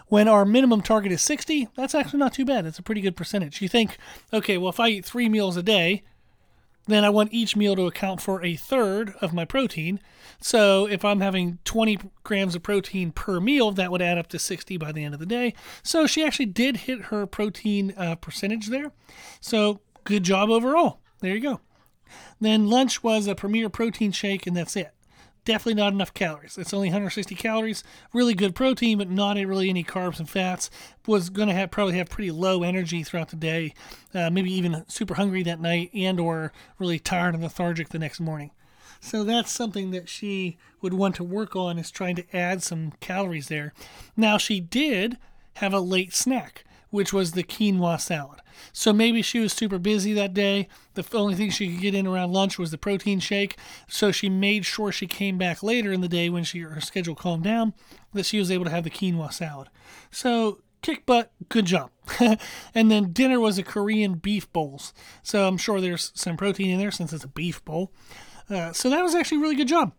When 0.07 0.27
our 0.27 0.45
minimum 0.45 0.81
target 0.81 1.11
is 1.11 1.21
60, 1.21 1.69
that's 1.75 1.95
actually 1.95 2.19
not 2.19 2.33
too 2.33 2.45
bad. 2.45 2.65
That's 2.65 2.79
a 2.79 2.83
pretty 2.83 3.01
good 3.01 3.15
percentage. 3.15 3.61
You 3.61 3.67
think, 3.67 3.97
okay, 4.33 4.57
well, 4.57 4.69
if 4.69 4.79
I 4.79 4.89
eat 4.89 5.05
three 5.05 5.29
meals 5.29 5.57
a 5.57 5.63
day, 5.63 6.03
then 6.87 7.03
I 7.03 7.09
want 7.09 7.33
each 7.33 7.55
meal 7.55 7.75
to 7.75 7.85
account 7.85 8.21
for 8.21 8.43
a 8.43 8.55
third 8.55 9.13
of 9.21 9.33
my 9.33 9.45
protein. 9.45 9.99
So 10.39 10.87
if 10.87 11.03
I'm 11.03 11.19
having 11.19 11.59
20 11.65 11.99
grams 12.23 12.55
of 12.55 12.63
protein 12.63 13.11
per 13.11 13.39
meal, 13.39 13.71
that 13.71 13.91
would 13.91 14.01
add 14.01 14.17
up 14.17 14.27
to 14.27 14.39
60 14.39 14.77
by 14.77 14.91
the 14.91 15.03
end 15.03 15.13
of 15.13 15.19
the 15.19 15.25
day. 15.25 15.53
So 15.83 16.07
she 16.07 16.23
actually 16.23 16.45
did 16.45 16.77
hit 16.77 17.03
her 17.03 17.25
protein 17.25 17.93
uh, 17.97 18.15
percentage 18.15 18.67
there. 18.67 18.91
So 19.41 19.81
good 20.05 20.23
job 20.23 20.49
overall. 20.49 21.01
There 21.19 21.35
you 21.35 21.41
go. 21.41 21.59
Then 22.39 22.67
lunch 22.67 23.03
was 23.03 23.27
a 23.27 23.35
Premier 23.35 23.69
protein 23.69 24.13
shake, 24.13 24.47
and 24.47 24.55
that's 24.55 24.77
it 24.77 24.93
definitely 25.47 25.81
not 25.81 25.93
enough 25.93 26.13
calories. 26.13 26.57
It's 26.57 26.73
only 26.73 26.89
160 26.89 27.33
calories. 27.35 27.81
Really 28.11 28.33
good 28.33 28.53
protein, 28.53 28.97
but 28.97 29.09
not 29.09 29.37
really 29.37 29.69
any 29.69 29.83
carbs 29.83 30.19
and 30.19 30.29
fats. 30.29 30.69
Was 31.07 31.29
going 31.29 31.47
to 31.47 31.53
have 31.53 31.71
probably 31.71 31.97
have 31.97 32.09
pretty 32.09 32.31
low 32.31 32.63
energy 32.63 33.01
throughout 33.01 33.29
the 33.29 33.37
day. 33.37 33.73
Uh, 34.13 34.29
maybe 34.29 34.51
even 34.53 34.83
super 34.89 35.13
hungry 35.13 35.43
that 35.43 35.61
night, 35.61 35.89
and 35.93 36.19
or 36.19 36.51
really 36.79 36.99
tired 36.99 37.33
and 37.33 37.41
lethargic 37.41 37.89
the 37.89 37.97
next 37.97 38.19
morning. 38.19 38.51
So 38.99 39.23
that's 39.23 39.49
something 39.49 39.91
that 39.91 40.09
she 40.09 40.57
would 40.81 40.93
want 40.93 41.15
to 41.15 41.23
work 41.23 41.55
on 41.55 41.79
is 41.79 41.91
trying 41.91 42.17
to 42.17 42.35
add 42.35 42.61
some 42.61 42.91
calories 42.99 43.47
there. 43.47 43.73
Now 44.17 44.37
she 44.37 44.59
did 44.59 45.17
have 45.55 45.73
a 45.73 45.79
late 45.79 46.13
snack 46.13 46.65
which 46.89 47.13
was 47.13 47.31
the 47.31 47.43
quinoa 47.43 47.99
salad. 47.99 48.39
So 48.73 48.93
maybe 48.93 49.21
she 49.21 49.39
was 49.39 49.53
super 49.53 49.77
busy 49.77 50.13
that 50.13 50.33
day. 50.33 50.67
The 50.95 51.05
only 51.13 51.35
thing 51.35 51.49
she 51.49 51.71
could 51.71 51.81
get 51.81 51.95
in 51.95 52.07
around 52.07 52.33
lunch 52.33 52.57
was 52.57 52.71
the 52.71 52.77
protein 52.77 53.19
shake. 53.19 53.57
So 53.87 54.11
she 54.11 54.29
made 54.29 54.65
sure 54.65 54.91
she 54.91 55.07
came 55.07 55.37
back 55.37 55.61
later 55.61 55.91
in 55.91 56.01
the 56.01 56.07
day 56.07 56.29
when 56.29 56.43
she 56.43 56.59
her 56.59 56.81
schedule 56.81 57.15
calmed 57.15 57.43
down 57.43 57.73
that 58.13 58.25
she 58.25 58.39
was 58.39 58.51
able 58.51 58.65
to 58.65 58.71
have 58.71 58.83
the 58.83 58.89
quinoa 58.89 59.31
salad. 59.31 59.69
So 60.11 60.61
kick 60.81 61.05
butt, 61.05 61.31
good 61.49 61.65
job. 61.65 61.91
and 62.73 62.89
then 62.91 63.11
dinner 63.11 63.39
was 63.39 63.57
a 63.57 63.63
Korean 63.63 64.15
beef 64.15 64.51
bowls. 64.53 64.93
So 65.23 65.47
I'm 65.47 65.57
sure 65.57 65.81
there's 65.81 66.11
some 66.15 66.37
protein 66.37 66.69
in 66.69 66.79
there 66.79 66.91
since 66.91 67.13
it's 67.13 67.23
a 67.23 67.29
beef 67.29 67.63
bowl. 67.65 67.91
Uh, 68.49 68.71
so 68.71 68.89
that 68.89 69.03
was 69.03 69.13
actually 69.13 69.39
a 69.39 69.41
really 69.41 69.55
good 69.55 69.67
job. 69.67 69.93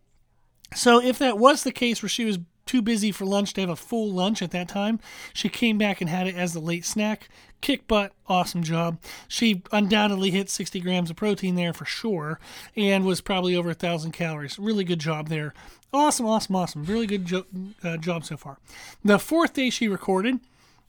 So 0.74 1.02
if 1.02 1.18
that 1.18 1.38
was 1.38 1.64
the 1.64 1.72
case 1.72 2.02
where 2.02 2.08
she 2.08 2.24
was 2.24 2.38
too 2.68 2.82
busy 2.82 3.10
for 3.10 3.24
lunch 3.24 3.54
to 3.54 3.62
have 3.62 3.70
a 3.70 3.76
full 3.76 4.12
lunch 4.12 4.42
at 4.42 4.52
that 4.52 4.68
time. 4.68 5.00
She 5.32 5.48
came 5.48 5.78
back 5.78 6.00
and 6.00 6.08
had 6.08 6.28
it 6.28 6.36
as 6.36 6.52
the 6.52 6.60
late 6.60 6.84
snack. 6.84 7.28
Kick 7.60 7.88
butt, 7.88 8.12
awesome 8.28 8.62
job. 8.62 8.98
She 9.26 9.62
undoubtedly 9.72 10.30
hit 10.30 10.48
60 10.48 10.78
grams 10.78 11.10
of 11.10 11.16
protein 11.16 11.56
there 11.56 11.72
for 11.72 11.84
sure 11.84 12.38
and 12.76 13.04
was 13.04 13.20
probably 13.20 13.56
over 13.56 13.70
a 13.70 13.74
thousand 13.74 14.12
calories. 14.12 14.58
Really 14.58 14.84
good 14.84 15.00
job 15.00 15.28
there. 15.28 15.54
Awesome, 15.92 16.26
awesome, 16.26 16.54
awesome. 16.54 16.84
Really 16.84 17.06
good 17.06 17.24
jo- 17.24 17.46
uh, 17.82 17.96
job 17.96 18.24
so 18.24 18.36
far. 18.36 18.58
The 19.04 19.18
fourth 19.18 19.54
day 19.54 19.70
she 19.70 19.88
recorded 19.88 20.38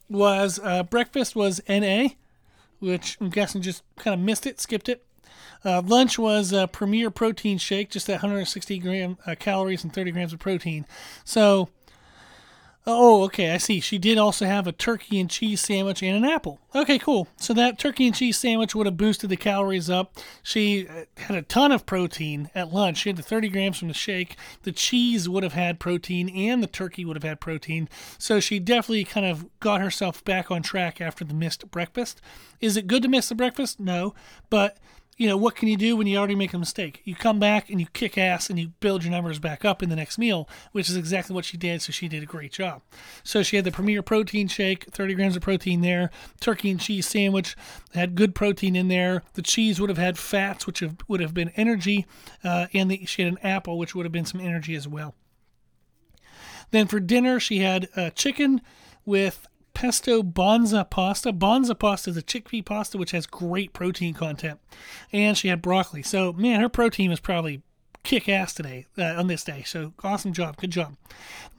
was 0.10 0.60
uh, 0.62 0.84
breakfast 0.84 1.36
was 1.36 1.62
NA, 1.68 2.10
which 2.80 3.18
I'm 3.20 3.30
guessing 3.30 3.62
just 3.62 3.82
kind 3.98 4.14
of 4.14 4.20
missed 4.20 4.46
it, 4.46 4.60
skipped 4.60 4.90
it. 4.90 5.06
Uh, 5.64 5.82
lunch 5.82 6.18
was 6.18 6.54
a 6.54 6.68
Premier 6.68 7.10
Protein 7.10 7.58
Shake, 7.58 7.90
just 7.90 8.10
at 8.10 8.14
160 8.14 8.80
gram 8.80 9.18
uh, 9.26 9.36
calories 9.38 9.84
and 9.84 9.94
30 9.94 10.12
grams 10.12 10.34
of 10.34 10.40
protein. 10.40 10.86
So, 11.26 11.70
oh, 12.88 13.24
okay, 13.24 13.52
I 13.52 13.58
see. 13.58 13.82
She 13.82 13.98
did 13.98 14.18
also 14.18 14.46
have 14.46 14.68
a 14.68 14.72
turkey 14.72 15.20
and 15.20 15.30
cheese 15.30 15.60
sandwich 15.60 16.02
and 16.02 16.24
an 16.24 16.30
apple. 16.30 16.60
Okay, 16.74 16.98
cool. 16.98 17.28
So 17.38 17.54
that 17.54 17.78
turkey 17.78 18.08
and 18.08 18.16
cheese 18.16 18.38
sandwich 18.38 18.74
would 18.74 18.86
have 18.86 18.96
boosted 18.96 19.30
the 19.30 19.36
calories 19.36 19.90
up. 19.90 20.18
She 20.42 20.88
uh, 20.88 21.04
had 21.18 21.36
a 21.36 21.42
ton 21.42 21.74
of 21.74 21.86
protein 21.86 22.50
at 22.56 22.74
lunch. 22.74 23.00
She 23.00 23.10
had 23.10 23.18
the 23.18 23.24
30 23.24 23.50
grams 23.50 23.78
from 23.78 23.90
the 23.90 23.94
shake. 23.94 24.38
The 24.64 24.72
cheese 24.72 25.28
would 25.28 25.44
have 25.44 25.54
had 25.54 25.80
protein, 25.80 26.30
and 26.30 26.64
the 26.64 26.68
turkey 26.68 27.04
would 27.04 27.18
have 27.18 27.24
had 27.24 27.42
protein. 27.42 27.90
So 28.18 28.40
she 28.40 28.60
definitely 28.60 29.04
kind 29.04 29.26
of 29.26 29.46
got 29.60 29.82
herself 29.82 30.24
back 30.24 30.50
on 30.50 30.64
track 30.64 31.02
after 31.02 31.26
the 31.26 31.34
missed 31.34 31.70
breakfast. 31.70 32.22
Is 32.62 32.78
it 32.78 32.88
good 32.88 33.04
to 33.04 33.10
miss 33.10 33.28
the 33.28 33.36
breakfast? 33.36 33.80
No, 33.80 34.14
but 34.50 34.78
you 35.20 35.28
know, 35.28 35.36
what 35.36 35.54
can 35.54 35.68
you 35.68 35.76
do 35.76 35.98
when 35.98 36.08
you 36.08 36.18
already 36.18 36.34
make 36.34 36.54
a 36.54 36.58
mistake? 36.58 37.02
You 37.04 37.14
come 37.14 37.40
back 37.40 37.70
and 37.70 37.78
you 37.82 37.88
kick 37.92 38.18
ass 38.18 38.50
and 38.50 38.58
you 38.58 38.70
build 38.80 39.04
your 39.04 39.12
numbers 39.12 39.38
back 39.38 39.66
up 39.66 39.84
in 39.84 39.90
the 39.90 39.96
next 39.98 40.18
meal, 40.18 40.48
which 40.72 40.90
is 40.90 40.96
exactly 40.96 41.36
what 41.36 41.44
she 41.44 41.58
did. 41.58 41.82
So 41.82 41.92
she 41.92 42.08
did 42.08 42.24
a 42.24 42.26
great 42.26 42.54
job. 42.54 42.82
So 43.22 43.44
she 43.44 43.58
had 43.58 43.66
the 43.66 43.72
Premier 43.72 44.02
Protein 44.02 44.48
Shake, 44.48 44.86
30 44.86 45.16
grams 45.16 45.36
of 45.36 45.42
protein 45.42 45.82
there, 45.82 46.10
turkey 46.40 46.72
and 46.72 46.80
cheese 46.80 47.06
sandwich, 47.06 47.58
had 47.94 48.16
good 48.16 48.34
protein 48.34 48.78
in 48.78 48.88
there. 48.88 49.22
The 49.34 49.42
cheese 49.42 49.82
would 49.82 49.90
have 49.90 49.98
had 49.98 50.18
fats, 50.18 50.66
which 50.66 50.80
have, 50.80 50.96
would 51.10 51.20
have 51.20 51.34
been 51.34 51.50
energy, 51.58 52.06
uh, 52.42 52.68
and 52.74 52.90
the, 52.90 53.06
she 53.06 53.22
had 53.22 53.34
an 53.34 53.40
apple, 53.44 53.78
which 53.78 53.94
would 53.94 54.06
have 54.06 54.14
been 54.14 54.26
some 54.26 54.40
energy 54.40 54.74
as 54.74 54.88
well. 54.88 55.16
Then 56.72 56.88
for 56.88 57.02
dinner, 57.02 57.42
she 57.42 57.60
had 57.60 57.90
uh, 57.94 58.12
chicken 58.12 58.62
with 59.04 59.50
pesto 59.74 60.24
Banza 60.24 60.90
pasta. 60.90 61.32
Banza 61.32 61.78
pasta 61.78 62.10
is 62.10 62.18
a 62.18 62.22
chickpea 62.22 62.66
pasta 62.66 62.98
which 62.98 63.12
has 63.12 63.26
great 63.26 63.74
protein 63.74 64.14
content, 64.14 64.60
and 65.12 65.38
she 65.38 65.48
had 65.48 65.62
broccoli. 65.62 66.04
So 66.04 66.34
man, 66.34 66.62
her 66.62 66.70
protein 66.70 67.10
was 67.10 67.20
probably 67.20 67.62
kick 68.04 68.30
ass 68.30 68.54
today 68.54 68.86
uh, 68.98 69.04
on 69.04 69.28
this 69.28 69.44
day. 69.44 69.64
So 69.66 69.94
awesome 70.04 70.34
job, 70.34 70.58
good 70.58 70.72
job. 70.72 70.96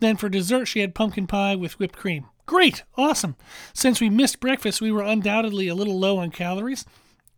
Then 0.01 0.17
for 0.17 0.29
dessert, 0.29 0.67
she 0.67 0.81
had 0.81 0.95
pumpkin 0.95 1.27
pie 1.27 1.55
with 1.55 1.79
whipped 1.79 1.97
cream. 1.97 2.27
Great, 2.47 2.83
awesome. 2.97 3.37
Since 3.73 4.01
we 4.01 4.11
missed 4.11 4.41
breakfast, 4.41 4.81
we 4.81 4.91
were 4.91 5.03
undoubtedly 5.03 5.69
a 5.69 5.75
little 5.75 5.99
low 5.99 6.19
on 6.19 6.31
calories. 6.31 6.85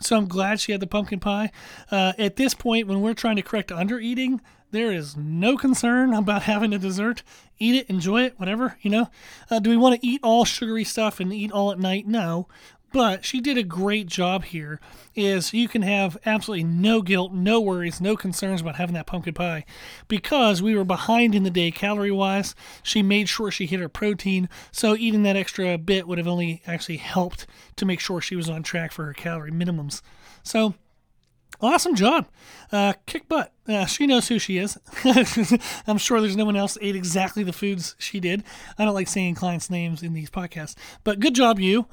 So 0.01 0.17
I'm 0.17 0.27
glad 0.27 0.59
she 0.59 0.73
had 0.73 0.81
the 0.81 0.87
pumpkin 0.87 1.21
pie. 1.21 1.51
Uh, 1.91 2.13
at 2.19 2.37
this 2.37 2.55
point, 2.55 2.89
when 2.89 3.03
we're 3.03 3.15
trying 3.15 3.37
to 3.37 3.43
correct 3.43 3.71
under 3.71 4.01
eating, 4.01 4.41
there 4.73 4.91
is 4.91 5.17
no 5.17 5.57
concern 5.57 6.13
about 6.13 6.43
having 6.43 6.73
a 6.73 6.79
dessert. 6.79 7.23
Eat 7.59 7.77
it, 7.77 7.91
enjoy 7.91 8.23
it, 8.23 8.39
whatever, 8.39 8.79
you 8.81 8.91
know. 8.91 9.09
Uh, 9.51 9.59
do 9.61 9.71
we 9.71 9.77
want 9.77 10.01
to 10.01 10.07
eat 10.07 10.21
all 10.23 10.45
sugary 10.45 10.83
stuff 10.83 11.21
and 11.21 11.33
eat 11.33 11.53
all 11.53 11.71
at 11.71 11.79
night? 11.79 12.07
No. 12.07 12.49
But 12.91 13.25
she 13.25 13.41
did 13.41 13.57
a 13.57 13.63
great 13.63 14.07
job 14.07 14.45
here. 14.45 14.81
Is 15.15 15.55
you 15.55 15.69
can 15.69 15.83
have 15.83 16.19
absolutely 16.27 16.65
no 16.65 17.01
guilt, 17.01 17.33
no 17.33 17.61
worries, 17.61 18.01
no 18.01 18.17
concerns 18.17 18.61
about 18.61 18.77
having 18.77 18.95
that 18.95 19.07
pumpkin 19.07 19.35
pie 19.35 19.65
because 20.09 20.63
we 20.63 20.75
were 20.75 20.85
behind 20.85 21.35
in 21.35 21.43
the 21.43 21.51
day 21.51 21.71
calorie 21.71 22.11
wise. 22.11 22.55
She 22.83 23.03
made 23.03 23.29
sure 23.29 23.51
she 23.51 23.67
hit 23.67 23.81
her 23.81 23.89
protein, 23.89 24.49
so 24.71 24.97
eating 24.97 25.23
that 25.23 25.37
extra 25.37 25.79
bit 25.79 26.07
would 26.07 26.19
have 26.19 26.29
only 26.29 26.63
actually 26.67 26.99
helped 26.99 27.47
to 27.77 27.87
make 27.87 28.01
sure 28.01 28.21
she 28.21 28.37
was 28.37 28.51
on 28.51 28.63
track 28.63 28.93
for 28.93 29.05
her 29.07 29.15
calorie 29.15 29.53
minimums. 29.53 30.03
So 30.43 30.75
awesome 31.63 31.95
job. 31.95 32.29
Uh, 32.71 32.95
kick 33.07 33.29
butt. 33.29 33.53
Uh, 33.69 33.87
she 33.87 34.07
knows 34.07 34.29
who 34.29 34.39
she 34.39 34.59
is. 34.59 34.79
I'm 35.87 35.99
sure 35.99 36.21
there's 36.21 36.37
no 36.37 36.45
one 36.45 36.57
else 36.57 36.77
ate 36.81 36.97
exactly 36.97 37.43
the 37.45 37.53
foods 37.53 37.95
she 37.99 38.19
did. 38.21 38.43
I 38.79 38.85
don't 38.85 38.95
like 38.95 39.09
saying 39.09 39.37
clients' 39.37 39.71
names 39.71 40.03
in 40.03 40.13
these 40.13 40.31
podcasts, 40.31 40.75
but 41.05 41.21
good 41.21 41.35
job, 41.35 41.61
you. 41.61 41.87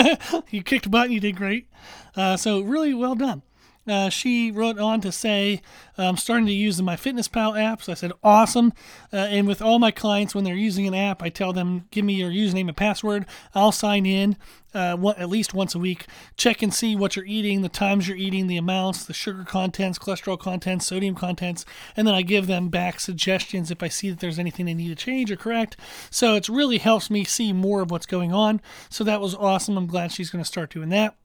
you 0.50 0.62
kicked 0.62 0.90
butt 0.90 1.06
and 1.06 1.14
you 1.14 1.20
did 1.20 1.36
great. 1.36 1.68
Uh, 2.14 2.36
so, 2.36 2.60
really 2.60 2.94
well 2.94 3.14
done. 3.14 3.42
Uh, 3.86 4.08
she 4.08 4.50
wrote 4.50 4.78
on 4.78 5.00
to 5.02 5.12
say, 5.12 5.60
I'm 5.98 6.16
starting 6.16 6.46
to 6.46 6.52
use 6.52 6.76
the 6.76 6.82
MyFitnessPal 6.82 7.60
app. 7.60 7.82
So 7.82 7.92
I 7.92 7.94
said, 7.94 8.12
awesome. 8.22 8.72
Uh, 9.12 9.16
and 9.16 9.46
with 9.46 9.60
all 9.60 9.78
my 9.78 9.90
clients, 9.90 10.34
when 10.34 10.44
they're 10.44 10.54
using 10.54 10.86
an 10.86 10.94
app, 10.94 11.22
I 11.22 11.28
tell 11.28 11.52
them, 11.52 11.86
give 11.90 12.04
me 12.04 12.14
your 12.14 12.30
username 12.30 12.68
and 12.68 12.76
password. 12.76 13.26
I'll 13.54 13.72
sign 13.72 14.06
in 14.06 14.36
uh, 14.74 14.96
one, 14.96 15.16
at 15.16 15.28
least 15.28 15.54
once 15.54 15.74
a 15.74 15.78
week, 15.78 16.06
check 16.36 16.62
and 16.62 16.74
see 16.74 16.96
what 16.96 17.14
you're 17.14 17.24
eating, 17.24 17.62
the 17.62 17.68
times 17.68 18.08
you're 18.08 18.16
eating, 18.16 18.46
the 18.46 18.56
amounts, 18.56 19.04
the 19.04 19.12
sugar 19.12 19.44
contents, 19.44 19.98
cholesterol 19.98 20.38
contents, 20.38 20.86
sodium 20.86 21.14
contents, 21.14 21.64
and 21.96 22.06
then 22.06 22.14
I 22.14 22.22
give 22.22 22.46
them 22.46 22.68
back 22.68 23.00
suggestions 23.00 23.70
if 23.70 23.82
I 23.82 23.88
see 23.88 24.10
that 24.10 24.20
there's 24.20 24.38
anything 24.38 24.66
they 24.66 24.74
need 24.74 24.88
to 24.88 24.96
change 24.96 25.30
or 25.30 25.36
correct. 25.36 25.76
So 26.10 26.34
it 26.34 26.48
really 26.48 26.78
helps 26.78 27.10
me 27.10 27.24
see 27.24 27.52
more 27.52 27.82
of 27.82 27.90
what's 27.90 28.06
going 28.06 28.32
on. 28.32 28.60
So 28.90 29.04
that 29.04 29.20
was 29.20 29.34
awesome. 29.34 29.76
I'm 29.76 29.86
glad 29.86 30.10
she's 30.10 30.30
going 30.30 30.42
to 30.42 30.48
start 30.48 30.70
doing 30.70 30.88
that. 30.88 31.16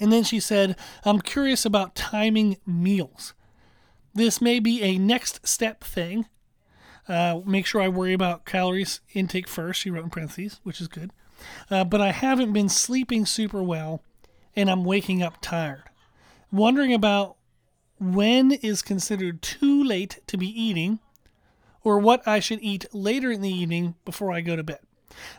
And 0.00 0.12
then 0.12 0.24
she 0.24 0.40
said, 0.40 0.76
I'm 1.04 1.20
curious 1.20 1.64
about 1.64 1.94
timing 1.94 2.58
meals. 2.66 3.34
This 4.14 4.40
may 4.40 4.60
be 4.60 4.82
a 4.82 4.98
next 4.98 5.46
step 5.46 5.82
thing. 5.82 6.26
Uh, 7.08 7.40
make 7.44 7.66
sure 7.66 7.80
I 7.80 7.88
worry 7.88 8.14
about 8.14 8.46
calories 8.46 9.00
intake 9.12 9.48
first, 9.48 9.80
she 9.80 9.90
wrote 9.90 10.04
in 10.04 10.10
parentheses, 10.10 10.60
which 10.62 10.80
is 10.80 10.88
good. 10.88 11.10
Uh, 11.70 11.84
but 11.84 12.00
I 12.00 12.12
haven't 12.12 12.52
been 12.52 12.68
sleeping 12.68 13.26
super 13.26 13.62
well 13.62 14.02
and 14.56 14.70
I'm 14.70 14.84
waking 14.84 15.22
up 15.22 15.38
tired. 15.40 15.84
Wondering 16.50 16.94
about 16.94 17.36
when 17.98 18.52
is 18.52 18.82
considered 18.82 19.42
too 19.42 19.82
late 19.82 20.20
to 20.28 20.36
be 20.36 20.48
eating 20.48 21.00
or 21.82 21.98
what 21.98 22.26
I 22.26 22.40
should 22.40 22.60
eat 22.62 22.86
later 22.92 23.30
in 23.30 23.42
the 23.42 23.50
evening 23.50 23.94
before 24.04 24.32
I 24.32 24.40
go 24.40 24.56
to 24.56 24.62
bed. 24.62 24.80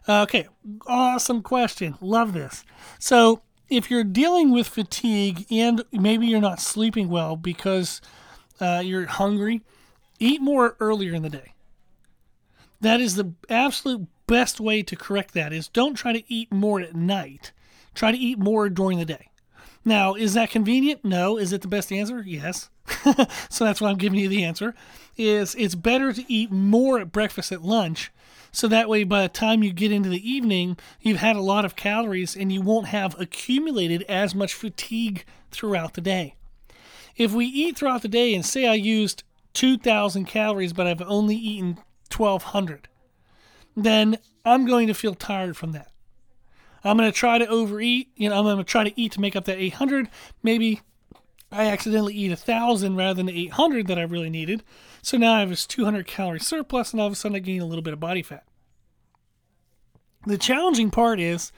Uh, 0.08 0.22
okay, 0.24 0.48
awesome 0.88 1.42
question. 1.42 1.98
Love 2.00 2.34
this. 2.34 2.64
So, 3.00 3.42
if 3.70 3.90
you're 3.90 4.04
dealing 4.04 4.52
with 4.52 4.68
fatigue 4.68 5.46
and 5.50 5.84
maybe 5.92 6.28
you're 6.28 6.42
not 6.42 6.60
sleeping 6.60 7.10
well 7.10 7.36
because 7.36 8.02
uh, 8.60 8.82
you're 8.84 9.06
hungry, 9.06 9.62
eat 10.20 10.42
more 10.42 10.76
earlier 10.80 11.14
in 11.14 11.24
the 11.24 11.30
day. 11.30 11.54
That 12.82 13.02
is 13.02 13.16
the 13.16 13.34
absolute 13.50 14.08
best 14.28 14.60
way 14.60 14.84
to 14.84 14.96
correct 14.96 15.34
that 15.34 15.54
is 15.54 15.68
don't 15.68 15.96
try 15.96 16.14
to 16.14 16.24
eat 16.32 16.52
more 16.52 16.82
at 16.82 16.96
night. 16.96 17.52
Try 17.94 18.12
to 18.12 18.18
eat 18.18 18.38
more 18.38 18.70
during 18.70 19.00
the 19.00 19.06
day. 19.06 19.30
Now, 19.84 20.16
is 20.16 20.34
that 20.34 20.50
convenient? 20.50 21.06
No. 21.06 21.38
Is 21.38 21.54
it 21.54 21.62
the 21.62 21.68
best 21.68 21.92
answer? 21.92 22.24
Yes. 22.26 22.70
so 23.50 23.66
that's 23.66 23.80
why 23.80 23.90
I'm 23.90 23.98
giving 23.98 24.20
you 24.20 24.28
the 24.28 24.44
answer. 24.44 24.74
Is 25.16 25.56
it's 25.56 25.76
better 25.76 26.12
to 26.12 26.32
eat 26.32 26.52
more 26.52 27.00
at 27.00 27.12
breakfast 27.12 27.52
at 27.52 27.62
lunch 27.62 28.12
so 28.56 28.70
that 28.70 28.88
way, 28.88 29.04
by 29.04 29.22
the 29.22 29.28
time 29.28 29.64
you 29.64 29.74
get 29.74 29.92
into 29.92 30.08
the 30.08 30.32
evening, 30.32 30.78
you've 31.02 31.20
had 31.20 31.36
a 31.36 31.42
lot 31.42 31.66
of 31.66 31.76
calories 31.76 32.38
and 32.38 32.54
you 32.54 32.62
won't 32.62 32.88
have 32.88 33.20
accumulated 33.20 34.04
as 34.04 34.34
much 34.34 34.54
fatigue 34.54 35.26
throughout 35.52 35.96
the 35.96 36.00
day. 36.00 36.36
If 37.18 37.34
we 37.34 37.48
eat 37.48 37.78
throughout 37.78 38.02
the 38.02 38.08
day 38.08 38.34
and 38.34 38.46
say 38.46 38.66
I 38.66 38.76
used 38.76 39.24
2,000 39.56 40.24
calories, 40.24 40.72
but 40.72 40.88
I've 40.88 41.02
only 41.02 41.36
eaten 41.36 41.80
1,200, 42.16 42.88
then 43.76 44.20
I'm 44.46 44.66
going 44.66 44.88
to 44.88 44.94
feel 44.94 45.16
tired 45.16 45.58
from 45.58 45.74
that. 45.74 45.92
I'm 46.82 46.96
going 46.96 47.12
to 47.12 47.18
try 47.18 47.38
to 47.38 47.48
overeat. 47.48 48.08
You 48.16 48.30
know, 48.30 48.38
I'm 48.38 48.46
going 48.46 48.58
to 48.58 48.64
try 48.64 48.86
to 48.86 49.02
eat 49.02 49.12
to 49.12 49.22
make 49.22 49.36
up 49.36 49.44
that 49.46 49.58
800. 49.58 50.08
Maybe 50.44 50.82
I 51.52 51.68
accidentally 51.68 52.14
eat 52.14 52.32
a 52.32 52.36
thousand 52.36 52.96
rather 52.96 53.14
than 53.14 53.28
the 53.28 53.46
800 53.46 53.88
that 53.88 54.00
I 54.00 54.04
really 54.04 54.30
needed. 54.30 54.64
So 55.02 55.18
now 55.18 55.36
I 55.36 55.40
have 55.42 55.50
this 55.50 55.68
200 55.68 56.08
calorie 56.08 56.40
surplus, 56.40 56.92
and 56.92 57.00
all 57.00 57.08
of 57.08 57.14
a 57.14 57.16
sudden 57.16 57.36
I 57.36 57.40
gain 57.40 57.62
a 57.62 57.66
little 57.66 57.84
bit 57.84 57.94
of 57.94 58.00
body 58.00 58.24
fat. 58.24 58.44
The 60.26 60.38
challenging 60.38 60.90
part 60.90 61.20
is, 61.20 61.52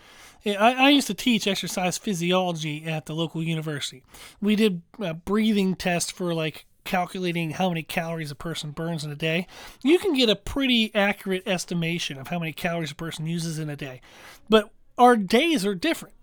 eh, 0.46 0.54
I, 0.54 0.88
I 0.88 0.90
used 0.90 1.08
to 1.08 1.14
teach 1.14 1.48
exercise 1.48 1.98
physiology 1.98 2.86
at 2.86 3.06
the 3.06 3.16
local 3.16 3.42
university. 3.42 4.04
We 4.42 4.56
did 4.56 4.82
a 5.00 5.14
breathing 5.14 5.76
tests 5.76 6.12
for 6.12 6.34
like 6.34 6.66
calculating 6.84 7.52
how 7.52 7.70
many 7.70 7.84
calories 7.84 8.32
a 8.32 8.36
person 8.36 8.72
burns 8.72 9.04
in 9.04 9.12
a 9.12 9.16
day. 9.16 9.48
You 9.84 10.00
can 10.00 10.14
get 10.14 10.30
a 10.30 10.36
pretty 10.36 10.94
accurate 10.94 11.48
estimation 11.48 12.18
of 12.18 12.28
how 12.28 12.40
many 12.40 12.54
calories 12.54 12.92
a 12.92 12.96
person 12.96 13.26
uses 13.26 13.58
in 13.60 13.70
a 13.70 13.76
day. 13.76 14.02
But 14.50 14.70
our 14.98 15.16
days 15.16 15.66
are 15.66 15.76
different 15.76 16.16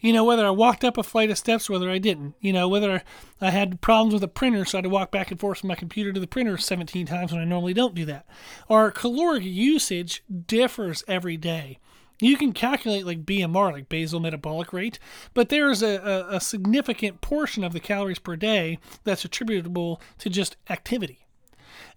you 0.00 0.12
know, 0.12 0.24
whether 0.24 0.46
I 0.46 0.50
walked 0.50 0.84
up 0.84 0.98
a 0.98 1.02
flight 1.02 1.30
of 1.30 1.38
steps, 1.38 1.70
whether 1.70 1.90
I 1.90 1.98
didn't, 1.98 2.34
you 2.40 2.52
know, 2.52 2.68
whether 2.68 3.02
I 3.40 3.50
had 3.50 3.80
problems 3.80 4.14
with 4.14 4.22
a 4.22 4.28
printer, 4.28 4.64
so 4.64 4.76
I 4.76 4.78
had 4.78 4.84
to 4.84 4.90
walk 4.90 5.10
back 5.10 5.30
and 5.30 5.40
forth 5.40 5.60
from 5.60 5.68
my 5.68 5.74
computer 5.74 6.12
to 6.12 6.20
the 6.20 6.26
printer 6.26 6.56
17 6.58 7.06
times 7.06 7.32
when 7.32 7.40
I 7.40 7.44
normally 7.44 7.74
don't 7.74 7.94
do 7.94 8.04
that. 8.06 8.26
Our 8.68 8.90
caloric 8.90 9.44
usage 9.44 10.22
differs 10.46 11.02
every 11.08 11.36
day. 11.36 11.78
You 12.20 12.36
can 12.36 12.52
calculate 12.52 13.06
like 13.06 13.24
BMR, 13.24 13.72
like 13.72 13.88
basal 13.88 14.20
metabolic 14.20 14.72
rate, 14.72 14.98
but 15.34 15.48
there's 15.48 15.82
a, 15.82 15.96
a, 15.96 16.36
a 16.36 16.40
significant 16.40 17.20
portion 17.20 17.64
of 17.64 17.72
the 17.72 17.80
calories 17.80 18.18
per 18.18 18.36
day 18.36 18.78
that's 19.02 19.24
attributable 19.24 20.00
to 20.18 20.30
just 20.30 20.56
activity. 20.70 21.26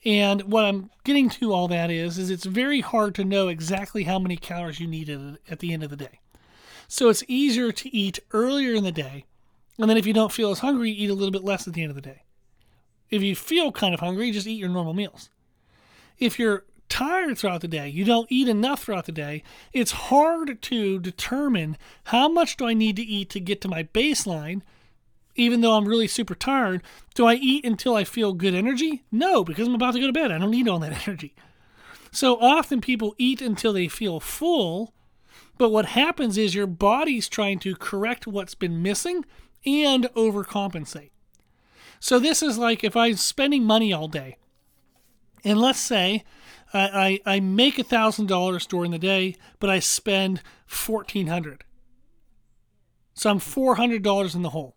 And 0.05 0.43
what 0.43 0.65
I'm 0.65 0.89
getting 1.03 1.29
to 1.31 1.53
all 1.53 1.67
that 1.67 1.91
is, 1.91 2.17
is 2.17 2.29
it's 2.29 2.45
very 2.45 2.81
hard 2.81 3.15
to 3.15 3.25
know 3.25 3.47
exactly 3.47 4.03
how 4.03 4.19
many 4.19 4.37
calories 4.37 4.79
you 4.79 4.87
need 4.87 5.09
at 5.49 5.59
the 5.59 5.73
end 5.73 5.83
of 5.83 5.89
the 5.89 5.95
day. 5.95 6.19
So 6.87 7.09
it's 7.09 7.23
easier 7.27 7.71
to 7.71 7.95
eat 7.95 8.19
earlier 8.31 8.73
in 8.73 8.83
the 8.83 8.91
day. 8.91 9.25
And 9.77 9.89
then 9.89 9.97
if 9.97 10.05
you 10.05 10.13
don't 10.13 10.31
feel 10.31 10.51
as 10.51 10.59
hungry, 10.59 10.91
eat 10.91 11.09
a 11.09 11.13
little 11.13 11.31
bit 11.31 11.43
less 11.43 11.67
at 11.67 11.73
the 11.73 11.81
end 11.81 11.91
of 11.91 11.95
the 11.95 12.01
day. 12.01 12.23
If 13.09 13.21
you 13.21 13.35
feel 13.35 13.71
kind 13.71 13.93
of 13.93 13.99
hungry, 13.99 14.31
just 14.31 14.47
eat 14.47 14.59
your 14.59 14.69
normal 14.69 14.93
meals. 14.93 15.29
If 16.17 16.39
you're 16.39 16.65
tired 16.89 17.37
throughout 17.37 17.61
the 17.61 17.67
day, 17.67 17.87
you 17.89 18.05
don't 18.05 18.31
eat 18.31 18.47
enough 18.47 18.83
throughout 18.83 19.05
the 19.05 19.11
day, 19.11 19.43
it's 19.73 19.91
hard 19.91 20.61
to 20.61 20.99
determine 20.99 21.77
how 22.05 22.27
much 22.27 22.57
do 22.57 22.65
I 22.65 22.73
need 22.73 22.95
to 22.95 23.03
eat 23.03 23.29
to 23.31 23.39
get 23.39 23.61
to 23.61 23.67
my 23.67 23.83
baseline. 23.83 24.61
Even 25.35 25.61
though 25.61 25.73
I'm 25.73 25.87
really 25.87 26.07
super 26.07 26.33
tired, 26.33 26.81
do 27.13 27.27
I 27.27 27.35
eat 27.35 27.63
until 27.63 27.95
I 27.95 28.03
feel 28.03 28.33
good 28.33 28.55
energy? 28.55 29.03
No, 29.11 29.43
because 29.43 29.67
I'm 29.67 29.75
about 29.75 29.93
to 29.93 29.99
go 29.99 30.07
to 30.07 30.13
bed. 30.13 30.31
I 30.31 30.39
don't 30.39 30.51
need 30.51 30.67
all 30.67 30.79
that 30.79 31.07
energy. 31.07 31.35
So 32.11 32.39
often 32.39 32.81
people 32.81 33.13
eat 33.17 33.41
until 33.41 33.73
they 33.73 33.87
feel 33.87 34.19
full 34.19 34.93
but 35.57 35.69
what 35.69 35.87
happens 35.87 36.37
is 36.37 36.55
your 36.55 36.67
body's 36.67 37.27
trying 37.27 37.59
to 37.59 37.75
correct 37.75 38.27
what's 38.27 38.55
been 38.55 38.81
missing 38.81 39.25
and 39.65 40.05
overcompensate. 40.15 41.11
So 41.99 42.19
this 42.19 42.43
is 42.43 42.57
like 42.57 42.83
if 42.83 42.95
I'm 42.95 43.15
spending 43.15 43.63
money 43.63 43.91
all 43.91 44.07
day, 44.07 44.37
and 45.43 45.59
let's 45.59 45.79
say 45.79 46.23
I, 46.73 47.19
I, 47.25 47.35
I 47.35 47.39
make 47.39 47.75
thousand 47.85 48.27
dollars 48.27 48.65
during 48.65 48.91
the 48.91 48.99
day, 48.99 49.35
but 49.59 49.69
I 49.69 49.79
spend 49.79 50.41
fourteen 50.65 51.27
hundred. 51.27 51.63
So 53.13 53.29
I'm 53.29 53.39
four 53.39 53.75
hundred 53.75 54.03
dollars 54.03 54.35
in 54.35 54.43
the 54.43 54.51
hole. 54.51 54.75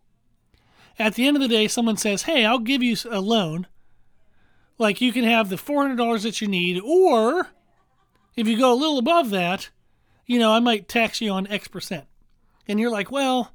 At 0.99 1.15
the 1.15 1.27
end 1.27 1.37
of 1.37 1.43
the 1.43 1.49
day, 1.49 1.69
someone 1.69 1.97
says, 1.97 2.23
"Hey, 2.23 2.45
I'll 2.45 2.59
give 2.59 2.83
you 2.83 2.97
a 3.11 3.21
loan. 3.21 3.67
Like 4.79 5.01
you 5.01 5.13
can 5.13 5.25
have 5.25 5.51
the 5.51 5.59
four 5.59 5.83
hundred 5.83 5.97
dollars 5.97 6.23
that 6.23 6.41
you 6.41 6.49
need, 6.49 6.81
or 6.83 7.49
if 8.37 8.47
you 8.47 8.57
go 8.57 8.73
a 8.73 8.75
little 8.75 8.99
above 8.99 9.31
that, 9.31 9.71
you 10.31 10.39
know, 10.39 10.53
I 10.53 10.61
might 10.61 10.87
tax 10.87 11.21
you 11.21 11.33
on 11.33 11.49
X 11.49 11.67
percent. 11.67 12.05
And 12.69 12.79
you're 12.79 12.89
like, 12.89 13.11
well, 13.11 13.53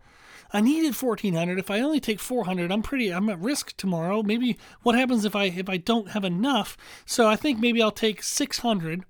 I 0.52 0.60
needed 0.60 0.94
1400. 0.94 1.58
If 1.58 1.72
I 1.72 1.80
only 1.80 2.02
take 2.02 2.20
400, 2.20 2.70
I'm 2.70 2.82
pretty, 2.82 3.14
I'm 3.14 3.30
at 3.30 3.40
risk 3.40 3.78
tomorrow. 3.78 4.22
Maybe 4.22 4.58
what 4.82 4.94
happens 4.94 5.24
if 5.24 5.38
I, 5.38 5.46
if 5.46 5.70
I 5.70 5.78
don't 5.78 6.10
have 6.10 6.26
enough? 6.26 6.76
So 7.06 7.30
I 7.30 7.38
think 7.38 7.62
maybe 7.62 7.82
I'll 7.82 7.92
take 7.92 8.22
600. 8.22 9.06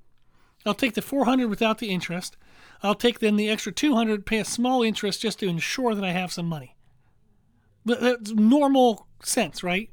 I'll 0.63 0.75
take 0.75 0.93
the 0.93 1.01
400 1.01 1.47
without 1.47 1.79
the 1.79 1.89
interest. 1.89 2.37
I'll 2.83 2.93
take 2.93 3.17
then 3.17 3.35
the 3.35 3.49
extra 3.49 3.71
200, 3.71 4.27
pay 4.27 4.37
a 4.37 4.45
small 4.45 4.83
interest 4.83 5.23
just 5.23 5.39
to 5.39 5.47
ensure 5.47 5.95
that 5.95 6.05
I 6.05 6.11
have 6.11 6.31
some 6.31 6.45
money. 6.45 6.75
But 7.83 7.99
that's 7.99 8.31
normal 8.31 9.07
sense, 9.23 9.63
right? 9.63 9.89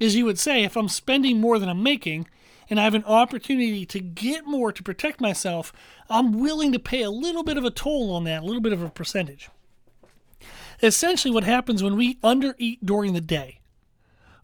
Is 0.00 0.16
you 0.16 0.24
would 0.24 0.40
say 0.40 0.64
if 0.64 0.76
I'm 0.76 0.88
spending 0.88 1.40
more 1.40 1.60
than 1.60 1.68
I'm 1.68 1.84
making 1.84 2.26
and 2.70 2.80
I 2.80 2.84
have 2.84 2.94
an 2.94 3.04
opportunity 3.04 3.86
to 3.86 4.00
get 4.00 4.46
more 4.46 4.72
to 4.72 4.82
protect 4.82 5.20
myself, 5.20 5.72
I'm 6.08 6.38
willing 6.38 6.72
to 6.72 6.78
pay 6.78 7.02
a 7.02 7.10
little 7.10 7.42
bit 7.42 7.56
of 7.56 7.64
a 7.64 7.70
toll 7.70 8.14
on 8.14 8.24
that, 8.24 8.42
a 8.42 8.46
little 8.46 8.62
bit 8.62 8.72
of 8.72 8.82
a 8.82 8.90
percentage. 8.90 9.48
Essentially, 10.82 11.32
what 11.32 11.44
happens 11.44 11.82
when 11.82 11.96
we 11.96 12.16
undereat 12.16 12.78
during 12.84 13.12
the 13.12 13.20
day, 13.20 13.60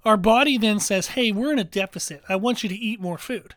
our 0.05 0.17
body 0.17 0.57
then 0.57 0.81
says, 0.81 1.09
Hey, 1.09 1.33
we're 1.33 1.53
in 1.53 1.59
a 1.59 1.65
deficit. 1.65 2.23
I 2.29 2.37
want 2.37 2.63
you 2.63 2.69
to 2.69 2.75
eat 2.75 3.01
more 3.01 3.19
food. 3.19 3.55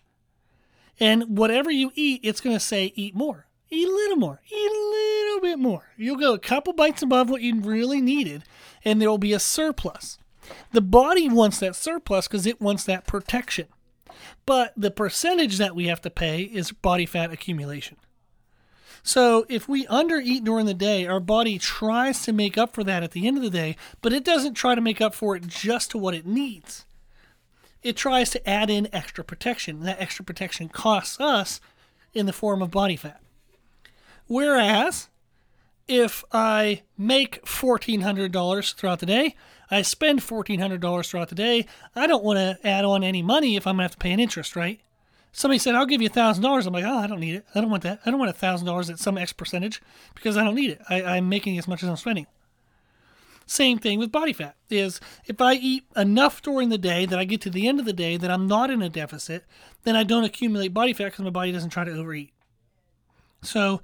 And 0.99 1.38
whatever 1.38 1.71
you 1.71 1.91
eat, 1.95 2.21
it's 2.23 2.41
going 2.41 2.56
to 2.56 2.60
say, 2.60 2.91
Eat 2.95 3.15
more. 3.15 3.47
Eat 3.69 3.88
a 3.88 3.91
little 3.91 4.17
more. 4.17 4.41
Eat 4.52 4.71
a 4.71 4.89
little 4.91 5.41
bit 5.41 5.60
more. 5.60 5.93
You'll 5.97 6.17
go 6.17 6.34
a 6.34 6.39
couple 6.39 6.73
bites 6.73 7.02
above 7.02 7.30
what 7.30 7.41
you 7.41 7.60
really 7.60 8.02
needed, 8.02 8.43
and 8.86 9.02
there 9.02 9.10
will 9.10 9.17
be 9.17 9.34
a 9.34 9.39
surplus. 9.39 10.17
The 10.73 10.82
body 10.82 11.30
wants 11.30 11.60
that 11.60 11.76
surplus 11.76 12.28
because 12.28 12.45
it 12.45 12.62
wants 12.62 12.84
that 12.84 13.08
protection. 13.08 13.67
But 14.45 14.73
the 14.76 14.91
percentage 14.91 15.58
that 15.58 15.76
we 15.76 15.88
have 15.88 16.02
to 16.02 16.10
pay 16.10 16.43
is 16.43 16.71
body 16.71 17.06
fat 17.06 17.32
accumulation. 17.32 17.97
So 19.04 19.45
if 19.49 19.67
we 19.67 19.86
undereat 19.88 20.45
during 20.45 20.65
the 20.65 20.73
day, 20.73 21.06
our 21.06 21.19
body 21.19 21.60
tries 21.60 22.23
to 22.23 22.32
make 22.32 22.58
up 22.58 22.73
for 22.73 22.86
that 22.86 23.04
at 23.04 23.12
the 23.12 23.28
end 23.28 23.38
of 23.38 23.43
the 23.43 23.49
day, 23.49 23.76
but 24.02 24.13
it 24.13 24.23
doesn't 24.23 24.54
try 24.54 24.76
to 24.76 24.82
make 24.82 25.02
up 25.02 25.13
for 25.13 25.36
it 25.36 25.45
just 25.45 25.91
to 25.91 25.97
what 25.97 26.15
it 26.15 26.26
needs. 26.26 26.86
It 27.82 27.97
tries 27.97 28.30
to 28.30 28.49
add 28.49 28.69
in 28.69 28.88
extra 28.93 29.26
protection. 29.26 29.82
That 29.82 29.99
extra 29.99 30.23
protection 30.23 30.69
costs 30.69 31.19
us 31.19 31.60
in 32.13 32.28
the 32.28 32.34
form 32.34 32.62
of 32.62 32.71
body 32.71 32.95
fat. 32.95 33.19
Whereas 34.28 35.10
if 35.88 36.23
I 36.32 36.84
make 36.97 37.43
$1,400 37.43 38.73
throughout 38.73 38.99
the 38.99 39.06
day, 39.06 39.36
I 39.73 39.81
spend 39.81 40.21
$1,400 40.21 41.09
throughout 41.09 41.29
the 41.29 41.36
day, 41.36 41.65
I 41.95 42.07
don't 42.07 42.23
want 42.23 42.38
to 42.38 42.67
add 42.67 42.86
on 42.86 43.03
any 43.03 43.21
money 43.21 43.55
if 43.55 43.65
I'm 43.65 43.75
going 43.75 43.79
to 43.79 43.83
have 43.86 43.91
to 43.91 43.97
pay 43.97 44.12
an 44.12 44.19
interest, 44.19 44.55
right? 44.55 44.79
Somebody 45.31 45.57
said, 45.57 45.73
I'll 45.73 45.88
give 45.88 46.01
you 46.01 46.12
$1,000. 46.12 46.67
I'm 46.67 46.73
like, 46.73 46.86
oh, 46.86 46.97
I 46.97 47.07
don't 47.07 47.19
need 47.19 47.36
it. 47.36 47.45
I 47.55 47.62
don't 47.62 47.71
want 47.71 47.81
that. 47.83 47.99
I 48.05 48.12
don't 48.12 48.19
want 48.19 48.36
$1,000 48.36 48.89
at 48.91 48.99
some 48.99 49.17
X 49.17 49.33
percentage 49.33 49.81
because 50.13 50.38
I 50.38 50.43
don't 50.43 50.53
need 50.53 50.69
it. 50.69 50.81
I, 50.89 51.01
I'm 51.01 51.27
making 51.27 51.57
as 51.57 51.67
much 51.67 51.81
as 51.81 51.89
I'm 51.89 51.95
spending. 51.95 52.27
Same 53.47 53.79
thing 53.79 53.99
with 53.99 54.12
body 54.12 54.31
fat 54.31 54.55
is 54.69 55.01
if 55.25 55.41
I 55.41 55.53
eat 55.55 55.86
enough 55.95 56.41
during 56.41 56.69
the 56.69 56.77
day 56.77 57.05
that 57.05 57.19
I 57.19 57.25
get 57.25 57.41
to 57.41 57.49
the 57.49 57.67
end 57.67 57.79
of 57.79 57.86
the 57.86 57.93
day 57.93 58.15
that 58.15 58.31
I'm 58.31 58.47
not 58.47 58.69
in 58.69 58.81
a 58.81 58.89
deficit, 58.89 59.43
then 59.83 59.95
I 59.95 60.03
don't 60.03 60.23
accumulate 60.23 60.73
body 60.73 60.93
fat 60.93 61.05
because 61.05 61.25
my 61.25 61.29
body 61.29 61.51
doesn't 61.51 61.71
try 61.71 61.83
to 61.83 61.91
overeat. 61.91 62.31
So 63.41 63.81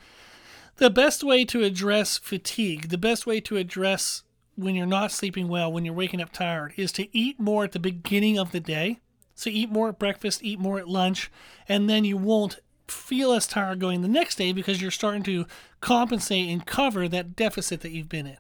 the 0.78 0.90
best 0.90 1.24
way 1.24 1.44
to 1.46 1.64
address 1.64 2.18
fatigue, 2.18 2.90
the 2.90 2.98
best 2.98 3.26
way 3.26 3.42
to 3.42 3.58
address 3.58 4.24
when 4.60 4.76
you're 4.76 4.86
not 4.86 5.12
sleeping 5.12 5.48
well, 5.48 5.72
when 5.72 5.86
you're 5.86 5.94
waking 5.94 6.22
up 6.22 6.32
tired, 6.32 6.74
is 6.76 6.92
to 6.94 7.16
eat 7.18 7.40
more 7.40 7.64
at 7.64 7.72
the 7.72 7.80
beginning 7.80 8.38
of 8.38 8.52
the 8.52 8.60
day. 8.60 9.00
So 9.36 9.50
eat 9.50 9.72
more 9.72 9.90
at 9.90 10.00
breakfast, 10.00 10.44
eat 10.44 10.60
more 10.60 10.80
at 10.80 10.90
lunch, 10.90 11.32
and 11.68 11.90
then 11.90 12.04
you 12.04 12.18
won't 12.18 12.60
feel 12.88 13.32
as 13.34 13.48
tired 13.48 13.80
going 13.80 14.02
the 14.02 14.08
next 14.08 14.36
day 14.36 14.52
because 14.52 14.82
you're 14.82 14.92
starting 14.92 15.24
to 15.24 15.46
compensate 15.80 16.50
and 16.50 16.66
cover 16.66 17.08
that 17.08 17.36
deficit 17.36 17.82
that 17.82 17.92
you've 17.92 18.10
been 18.10 18.28
in. 18.28 18.38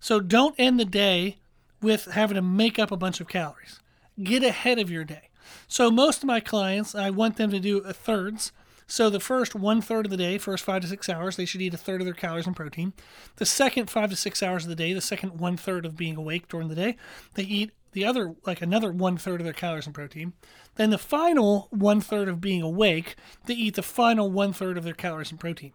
So 0.00 0.18
don't 0.18 0.56
end 0.58 0.80
the 0.80 0.84
day 0.84 1.38
with 1.80 2.06
having 2.06 2.34
to 2.34 2.42
make 2.42 2.78
up 2.78 2.90
a 2.90 2.96
bunch 2.96 3.20
of 3.20 3.28
calories. 3.28 3.80
Get 4.20 4.42
ahead 4.42 4.78
of 4.78 4.90
your 4.90 5.04
day. 5.04 5.28
So 5.68 5.90
most 5.90 6.22
of 6.22 6.26
my 6.26 6.40
clients, 6.40 6.94
I 6.94 7.10
want 7.10 7.36
them 7.36 7.50
to 7.50 7.60
do 7.60 7.78
a 7.78 7.92
thirds. 7.92 8.52
So 8.86 9.08
the 9.08 9.20
first 9.20 9.54
one 9.54 9.80
third 9.80 10.06
of 10.06 10.10
the 10.10 10.16
day, 10.16 10.38
first 10.38 10.64
five 10.64 10.82
to 10.82 10.88
six 10.88 11.08
hours, 11.08 11.36
they 11.36 11.44
should 11.44 11.62
eat 11.62 11.74
a 11.74 11.78
third 11.78 12.00
of 12.00 12.04
their 12.04 12.14
calories 12.14 12.46
and 12.46 12.56
protein. 12.56 12.92
The 13.36 13.46
second 13.46 13.88
five 13.88 14.10
to 14.10 14.16
six 14.16 14.42
hours 14.42 14.64
of 14.64 14.68
the 14.68 14.76
day, 14.76 14.92
the 14.92 15.00
second 15.00 15.38
one 15.38 15.56
third 15.56 15.86
of 15.86 15.96
being 15.96 16.16
awake 16.16 16.48
during 16.48 16.68
the 16.68 16.74
day, 16.74 16.96
they 17.34 17.44
eat 17.44 17.72
the 17.92 18.04
other 18.04 18.34
like 18.46 18.62
another 18.62 18.90
one 18.90 19.16
third 19.16 19.40
of 19.40 19.44
their 19.44 19.52
calories 19.52 19.86
and 19.86 19.94
protein. 19.94 20.32
Then 20.76 20.90
the 20.90 20.98
final 20.98 21.68
one 21.70 22.00
third 22.00 22.28
of 22.28 22.40
being 22.40 22.62
awake, 22.62 23.16
they 23.46 23.54
eat 23.54 23.74
the 23.74 23.82
final 23.82 24.30
one 24.30 24.52
third 24.52 24.78
of 24.78 24.84
their 24.84 24.94
calories 24.94 25.30
and 25.30 25.38
protein. 25.38 25.72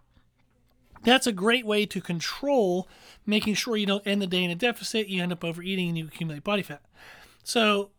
That's 1.04 1.28
a 1.28 1.32
great 1.32 1.66
way 1.66 1.86
to 1.86 2.02
control 2.02 2.88
making 3.26 3.54
sure 3.54 3.78
you 3.78 3.86
don't 3.86 4.06
end 4.06 4.22
the 4.22 4.28
day 4.28 4.44
in 4.44 4.52
a 4.52 4.56
deficit, 4.56 5.08
you 5.08 5.22
end 5.22 5.32
up 5.32 5.44
overeating 5.44 5.90
and 5.90 5.98
you 5.98 6.08
accumulate 6.08 6.44
body 6.44 6.64
fat. 6.64 6.82
So 7.44 7.92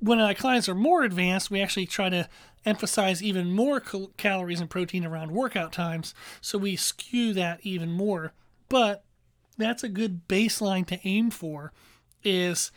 when 0.00 0.18
our 0.18 0.34
clients 0.34 0.68
are 0.68 0.74
more 0.74 1.02
advanced, 1.02 1.50
we 1.50 1.60
actually 1.60 1.86
try 1.86 2.08
to 2.08 2.28
emphasize 2.64 3.22
even 3.22 3.52
more 3.52 3.80
cal- 3.80 4.10
calories 4.16 4.60
and 4.60 4.68
protein 4.68 5.04
around 5.04 5.30
workout 5.30 5.72
times. 5.72 6.14
So 6.40 6.58
we 6.58 6.76
skew 6.76 7.32
that 7.34 7.60
even 7.62 7.90
more. 7.90 8.32
But 8.68 9.04
that's 9.56 9.84
a 9.84 9.88
good 9.88 10.26
baseline 10.28 10.86
to 10.86 10.98
aim 11.06 11.30
for 11.30 11.72
is 12.22 12.72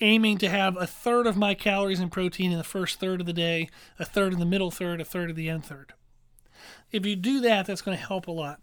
aiming 0.00 0.38
to 0.38 0.48
have 0.48 0.76
a 0.76 0.86
third 0.86 1.26
of 1.26 1.36
my 1.36 1.54
calories 1.54 2.00
and 2.00 2.12
protein 2.12 2.52
in 2.52 2.58
the 2.58 2.64
first 2.64 3.00
third 3.00 3.20
of 3.20 3.26
the 3.26 3.32
day, 3.32 3.70
a 3.98 4.04
third 4.04 4.32
in 4.32 4.38
the 4.38 4.44
middle 4.44 4.70
third, 4.70 5.00
a 5.00 5.04
third 5.04 5.30
of 5.30 5.36
the 5.36 5.48
end 5.48 5.64
third. 5.64 5.94
If 6.92 7.06
you 7.06 7.16
do 7.16 7.40
that, 7.40 7.66
that's 7.66 7.82
going 7.82 7.96
to 7.96 8.04
help 8.04 8.26
a 8.26 8.32
lot. 8.32 8.60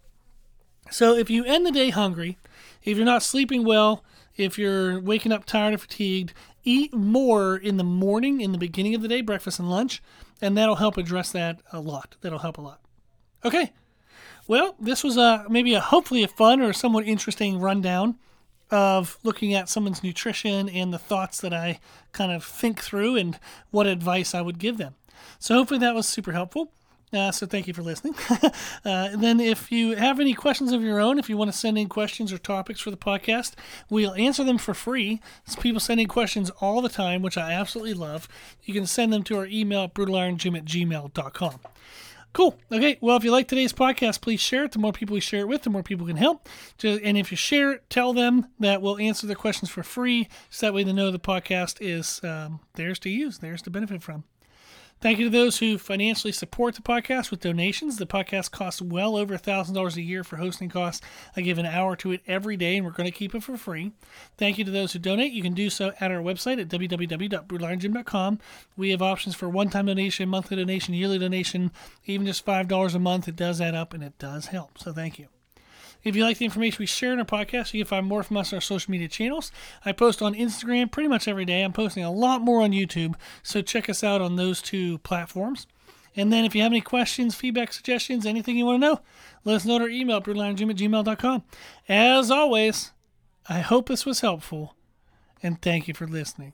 So 0.90 1.16
if 1.16 1.30
you 1.30 1.44
end 1.44 1.66
the 1.66 1.72
day 1.72 1.90
hungry, 1.90 2.38
if 2.82 2.96
you're 2.96 3.06
not 3.06 3.22
sleeping 3.22 3.64
well, 3.64 4.04
if 4.36 4.58
you're 4.58 5.00
waking 5.00 5.32
up 5.32 5.44
tired 5.44 5.72
and 5.72 5.80
fatigued, 5.80 6.34
eat 6.64 6.94
more 6.94 7.56
in 7.56 7.76
the 7.76 7.84
morning, 7.84 8.40
in 8.40 8.52
the 8.52 8.58
beginning 8.58 8.94
of 8.94 9.02
the 9.02 9.08
day, 9.08 9.20
breakfast 9.20 9.58
and 9.58 9.70
lunch, 9.70 10.02
and 10.40 10.56
that'll 10.56 10.76
help 10.76 10.96
address 10.96 11.30
that 11.32 11.60
a 11.72 11.80
lot. 11.80 12.16
That'll 12.20 12.38
help 12.40 12.58
a 12.58 12.62
lot. 12.62 12.80
Okay. 13.44 13.72
Well, 14.46 14.74
this 14.78 15.04
was 15.04 15.16
a 15.16 15.46
maybe 15.48 15.74
a 15.74 15.80
hopefully 15.80 16.22
a 16.22 16.28
fun 16.28 16.60
or 16.60 16.72
somewhat 16.72 17.06
interesting 17.06 17.58
rundown 17.60 18.16
of 18.70 19.18
looking 19.22 19.54
at 19.54 19.68
someone's 19.68 20.02
nutrition 20.02 20.68
and 20.68 20.92
the 20.92 20.98
thoughts 20.98 21.40
that 21.40 21.52
I 21.52 21.80
kind 22.12 22.32
of 22.32 22.44
think 22.44 22.80
through 22.80 23.16
and 23.16 23.38
what 23.70 23.86
advice 23.86 24.34
I 24.34 24.40
would 24.40 24.58
give 24.58 24.78
them. 24.78 24.94
So 25.38 25.54
hopefully 25.54 25.80
that 25.80 25.94
was 25.94 26.08
super 26.08 26.32
helpful. 26.32 26.72
Uh, 27.14 27.30
so 27.30 27.46
thank 27.46 27.68
you 27.68 27.74
for 27.74 27.82
listening. 27.82 28.14
uh, 28.84 29.16
then, 29.16 29.38
if 29.38 29.70
you 29.70 29.94
have 29.94 30.18
any 30.18 30.34
questions 30.34 30.72
of 30.72 30.82
your 30.82 30.98
own, 30.98 31.18
if 31.18 31.28
you 31.28 31.36
want 31.36 31.50
to 31.50 31.56
send 31.56 31.78
in 31.78 31.88
questions 31.88 32.32
or 32.32 32.38
topics 32.38 32.80
for 32.80 32.90
the 32.90 32.96
podcast, 32.96 33.52
we'll 33.88 34.14
answer 34.14 34.42
them 34.42 34.58
for 34.58 34.74
free. 34.74 35.20
There's 35.46 35.56
people 35.56 35.80
sending 35.80 36.08
questions 36.08 36.50
all 36.60 36.82
the 36.82 36.88
time, 36.88 37.22
which 37.22 37.38
I 37.38 37.52
absolutely 37.52 37.94
love. 37.94 38.26
You 38.64 38.74
can 38.74 38.86
send 38.86 39.12
them 39.12 39.22
to 39.24 39.36
our 39.36 39.46
email 39.46 39.84
at 39.84 39.94
brutalirongym 39.94 40.58
at 40.58 40.64
gmail.com. 40.64 41.60
Cool. 42.32 42.58
Okay. 42.72 42.98
Well, 43.00 43.16
if 43.16 43.22
you 43.22 43.30
like 43.30 43.46
today's 43.46 43.72
podcast, 43.72 44.20
please 44.20 44.40
share 44.40 44.64
it. 44.64 44.72
The 44.72 44.80
more 44.80 44.92
people 44.92 45.14
we 45.14 45.20
share 45.20 45.42
it 45.42 45.48
with, 45.48 45.62
the 45.62 45.70
more 45.70 45.84
people 45.84 46.08
can 46.08 46.16
help. 46.16 46.48
And 46.82 47.16
if 47.16 47.30
you 47.30 47.36
share 47.36 47.70
it, 47.70 47.88
tell 47.88 48.12
them 48.12 48.48
that 48.58 48.82
we'll 48.82 48.98
answer 48.98 49.28
their 49.28 49.36
questions 49.36 49.70
for 49.70 49.84
free. 49.84 50.28
So 50.50 50.66
that 50.66 50.74
way 50.74 50.82
they 50.82 50.92
know 50.92 51.12
the 51.12 51.20
podcast 51.20 51.76
is 51.80 52.20
um, 52.24 52.58
theirs 52.74 52.98
to 53.00 53.08
use, 53.08 53.38
theirs 53.38 53.62
to 53.62 53.70
benefit 53.70 54.02
from. 54.02 54.24
Thank 55.00 55.18
you 55.18 55.26
to 55.26 55.30
those 55.30 55.58
who 55.58 55.76
financially 55.76 56.32
support 56.32 56.74
the 56.74 56.80
podcast 56.80 57.30
with 57.30 57.40
donations. 57.40 57.98
The 57.98 58.06
podcast 58.06 58.50
costs 58.50 58.80
well 58.80 59.16
over 59.16 59.36
$1,000 59.36 59.96
a 59.96 60.02
year 60.02 60.24
for 60.24 60.36
hosting 60.36 60.70
costs. 60.70 61.04
I 61.36 61.42
give 61.42 61.58
an 61.58 61.66
hour 61.66 61.94
to 61.96 62.12
it 62.12 62.22
every 62.26 62.56
day, 62.56 62.76
and 62.76 62.86
we're 62.86 62.92
going 62.92 63.10
to 63.10 63.16
keep 63.16 63.34
it 63.34 63.42
for 63.42 63.58
free. 63.58 63.92
Thank 64.38 64.56
you 64.56 64.64
to 64.64 64.70
those 64.70 64.94
who 64.94 64.98
donate. 64.98 65.32
You 65.32 65.42
can 65.42 65.52
do 65.52 65.68
so 65.68 65.92
at 66.00 66.10
our 66.10 66.22
website 66.22 66.58
at 66.58 66.68
www.brutalirongym.com. 66.68 68.38
We 68.76 68.90
have 68.90 69.02
options 69.02 69.34
for 69.34 69.48
one 69.48 69.68
time 69.68 69.86
donation, 69.86 70.28
monthly 70.28 70.56
donation, 70.56 70.94
yearly 70.94 71.18
donation, 71.18 71.70
even 72.06 72.26
just 72.26 72.46
$5 72.46 72.94
a 72.94 72.98
month. 72.98 73.28
It 73.28 73.36
does 73.36 73.60
add 73.60 73.74
up 73.74 73.92
and 73.92 74.02
it 74.02 74.18
does 74.18 74.46
help. 74.46 74.78
So 74.78 74.92
thank 74.92 75.18
you. 75.18 75.33
If 76.04 76.14
you 76.14 76.22
like 76.22 76.38
the 76.38 76.44
information 76.44 76.76
we 76.80 76.86
share 76.86 77.12
in 77.12 77.18
our 77.18 77.24
podcast, 77.24 77.72
you 77.72 77.82
can 77.82 77.88
find 77.88 78.06
more 78.06 78.22
from 78.22 78.36
us 78.36 78.52
on 78.52 78.58
our 78.58 78.60
social 78.60 78.90
media 78.90 79.08
channels. 79.08 79.50
I 79.84 79.92
post 79.92 80.20
on 80.20 80.34
Instagram 80.34 80.90
pretty 80.90 81.08
much 81.08 81.26
every 81.26 81.46
day. 81.46 81.62
I'm 81.62 81.72
posting 81.72 82.04
a 82.04 82.12
lot 82.12 82.42
more 82.42 82.60
on 82.62 82.72
YouTube, 82.72 83.14
so 83.42 83.62
check 83.62 83.88
us 83.88 84.04
out 84.04 84.20
on 84.20 84.36
those 84.36 84.60
two 84.60 84.98
platforms. 84.98 85.66
And 86.16 86.32
then 86.32 86.44
if 86.44 86.54
you 86.54 86.62
have 86.62 86.72
any 86.72 86.80
questions, 86.80 87.34
feedback, 87.34 87.72
suggestions, 87.72 88.26
anything 88.26 88.56
you 88.56 88.66
want 88.66 88.82
to 88.82 88.88
know, 88.88 89.00
let 89.44 89.56
us 89.56 89.64
know 89.64 89.76
at 89.76 89.82
our 89.82 89.88
email, 89.88 90.20
brutalirongym 90.20 90.70
at 90.70 90.76
gmail.com. 90.76 91.42
As 91.88 92.30
always, 92.30 92.92
I 93.48 93.60
hope 93.60 93.88
this 93.88 94.06
was 94.06 94.20
helpful, 94.20 94.76
and 95.42 95.60
thank 95.60 95.88
you 95.88 95.94
for 95.94 96.06
listening. 96.06 96.52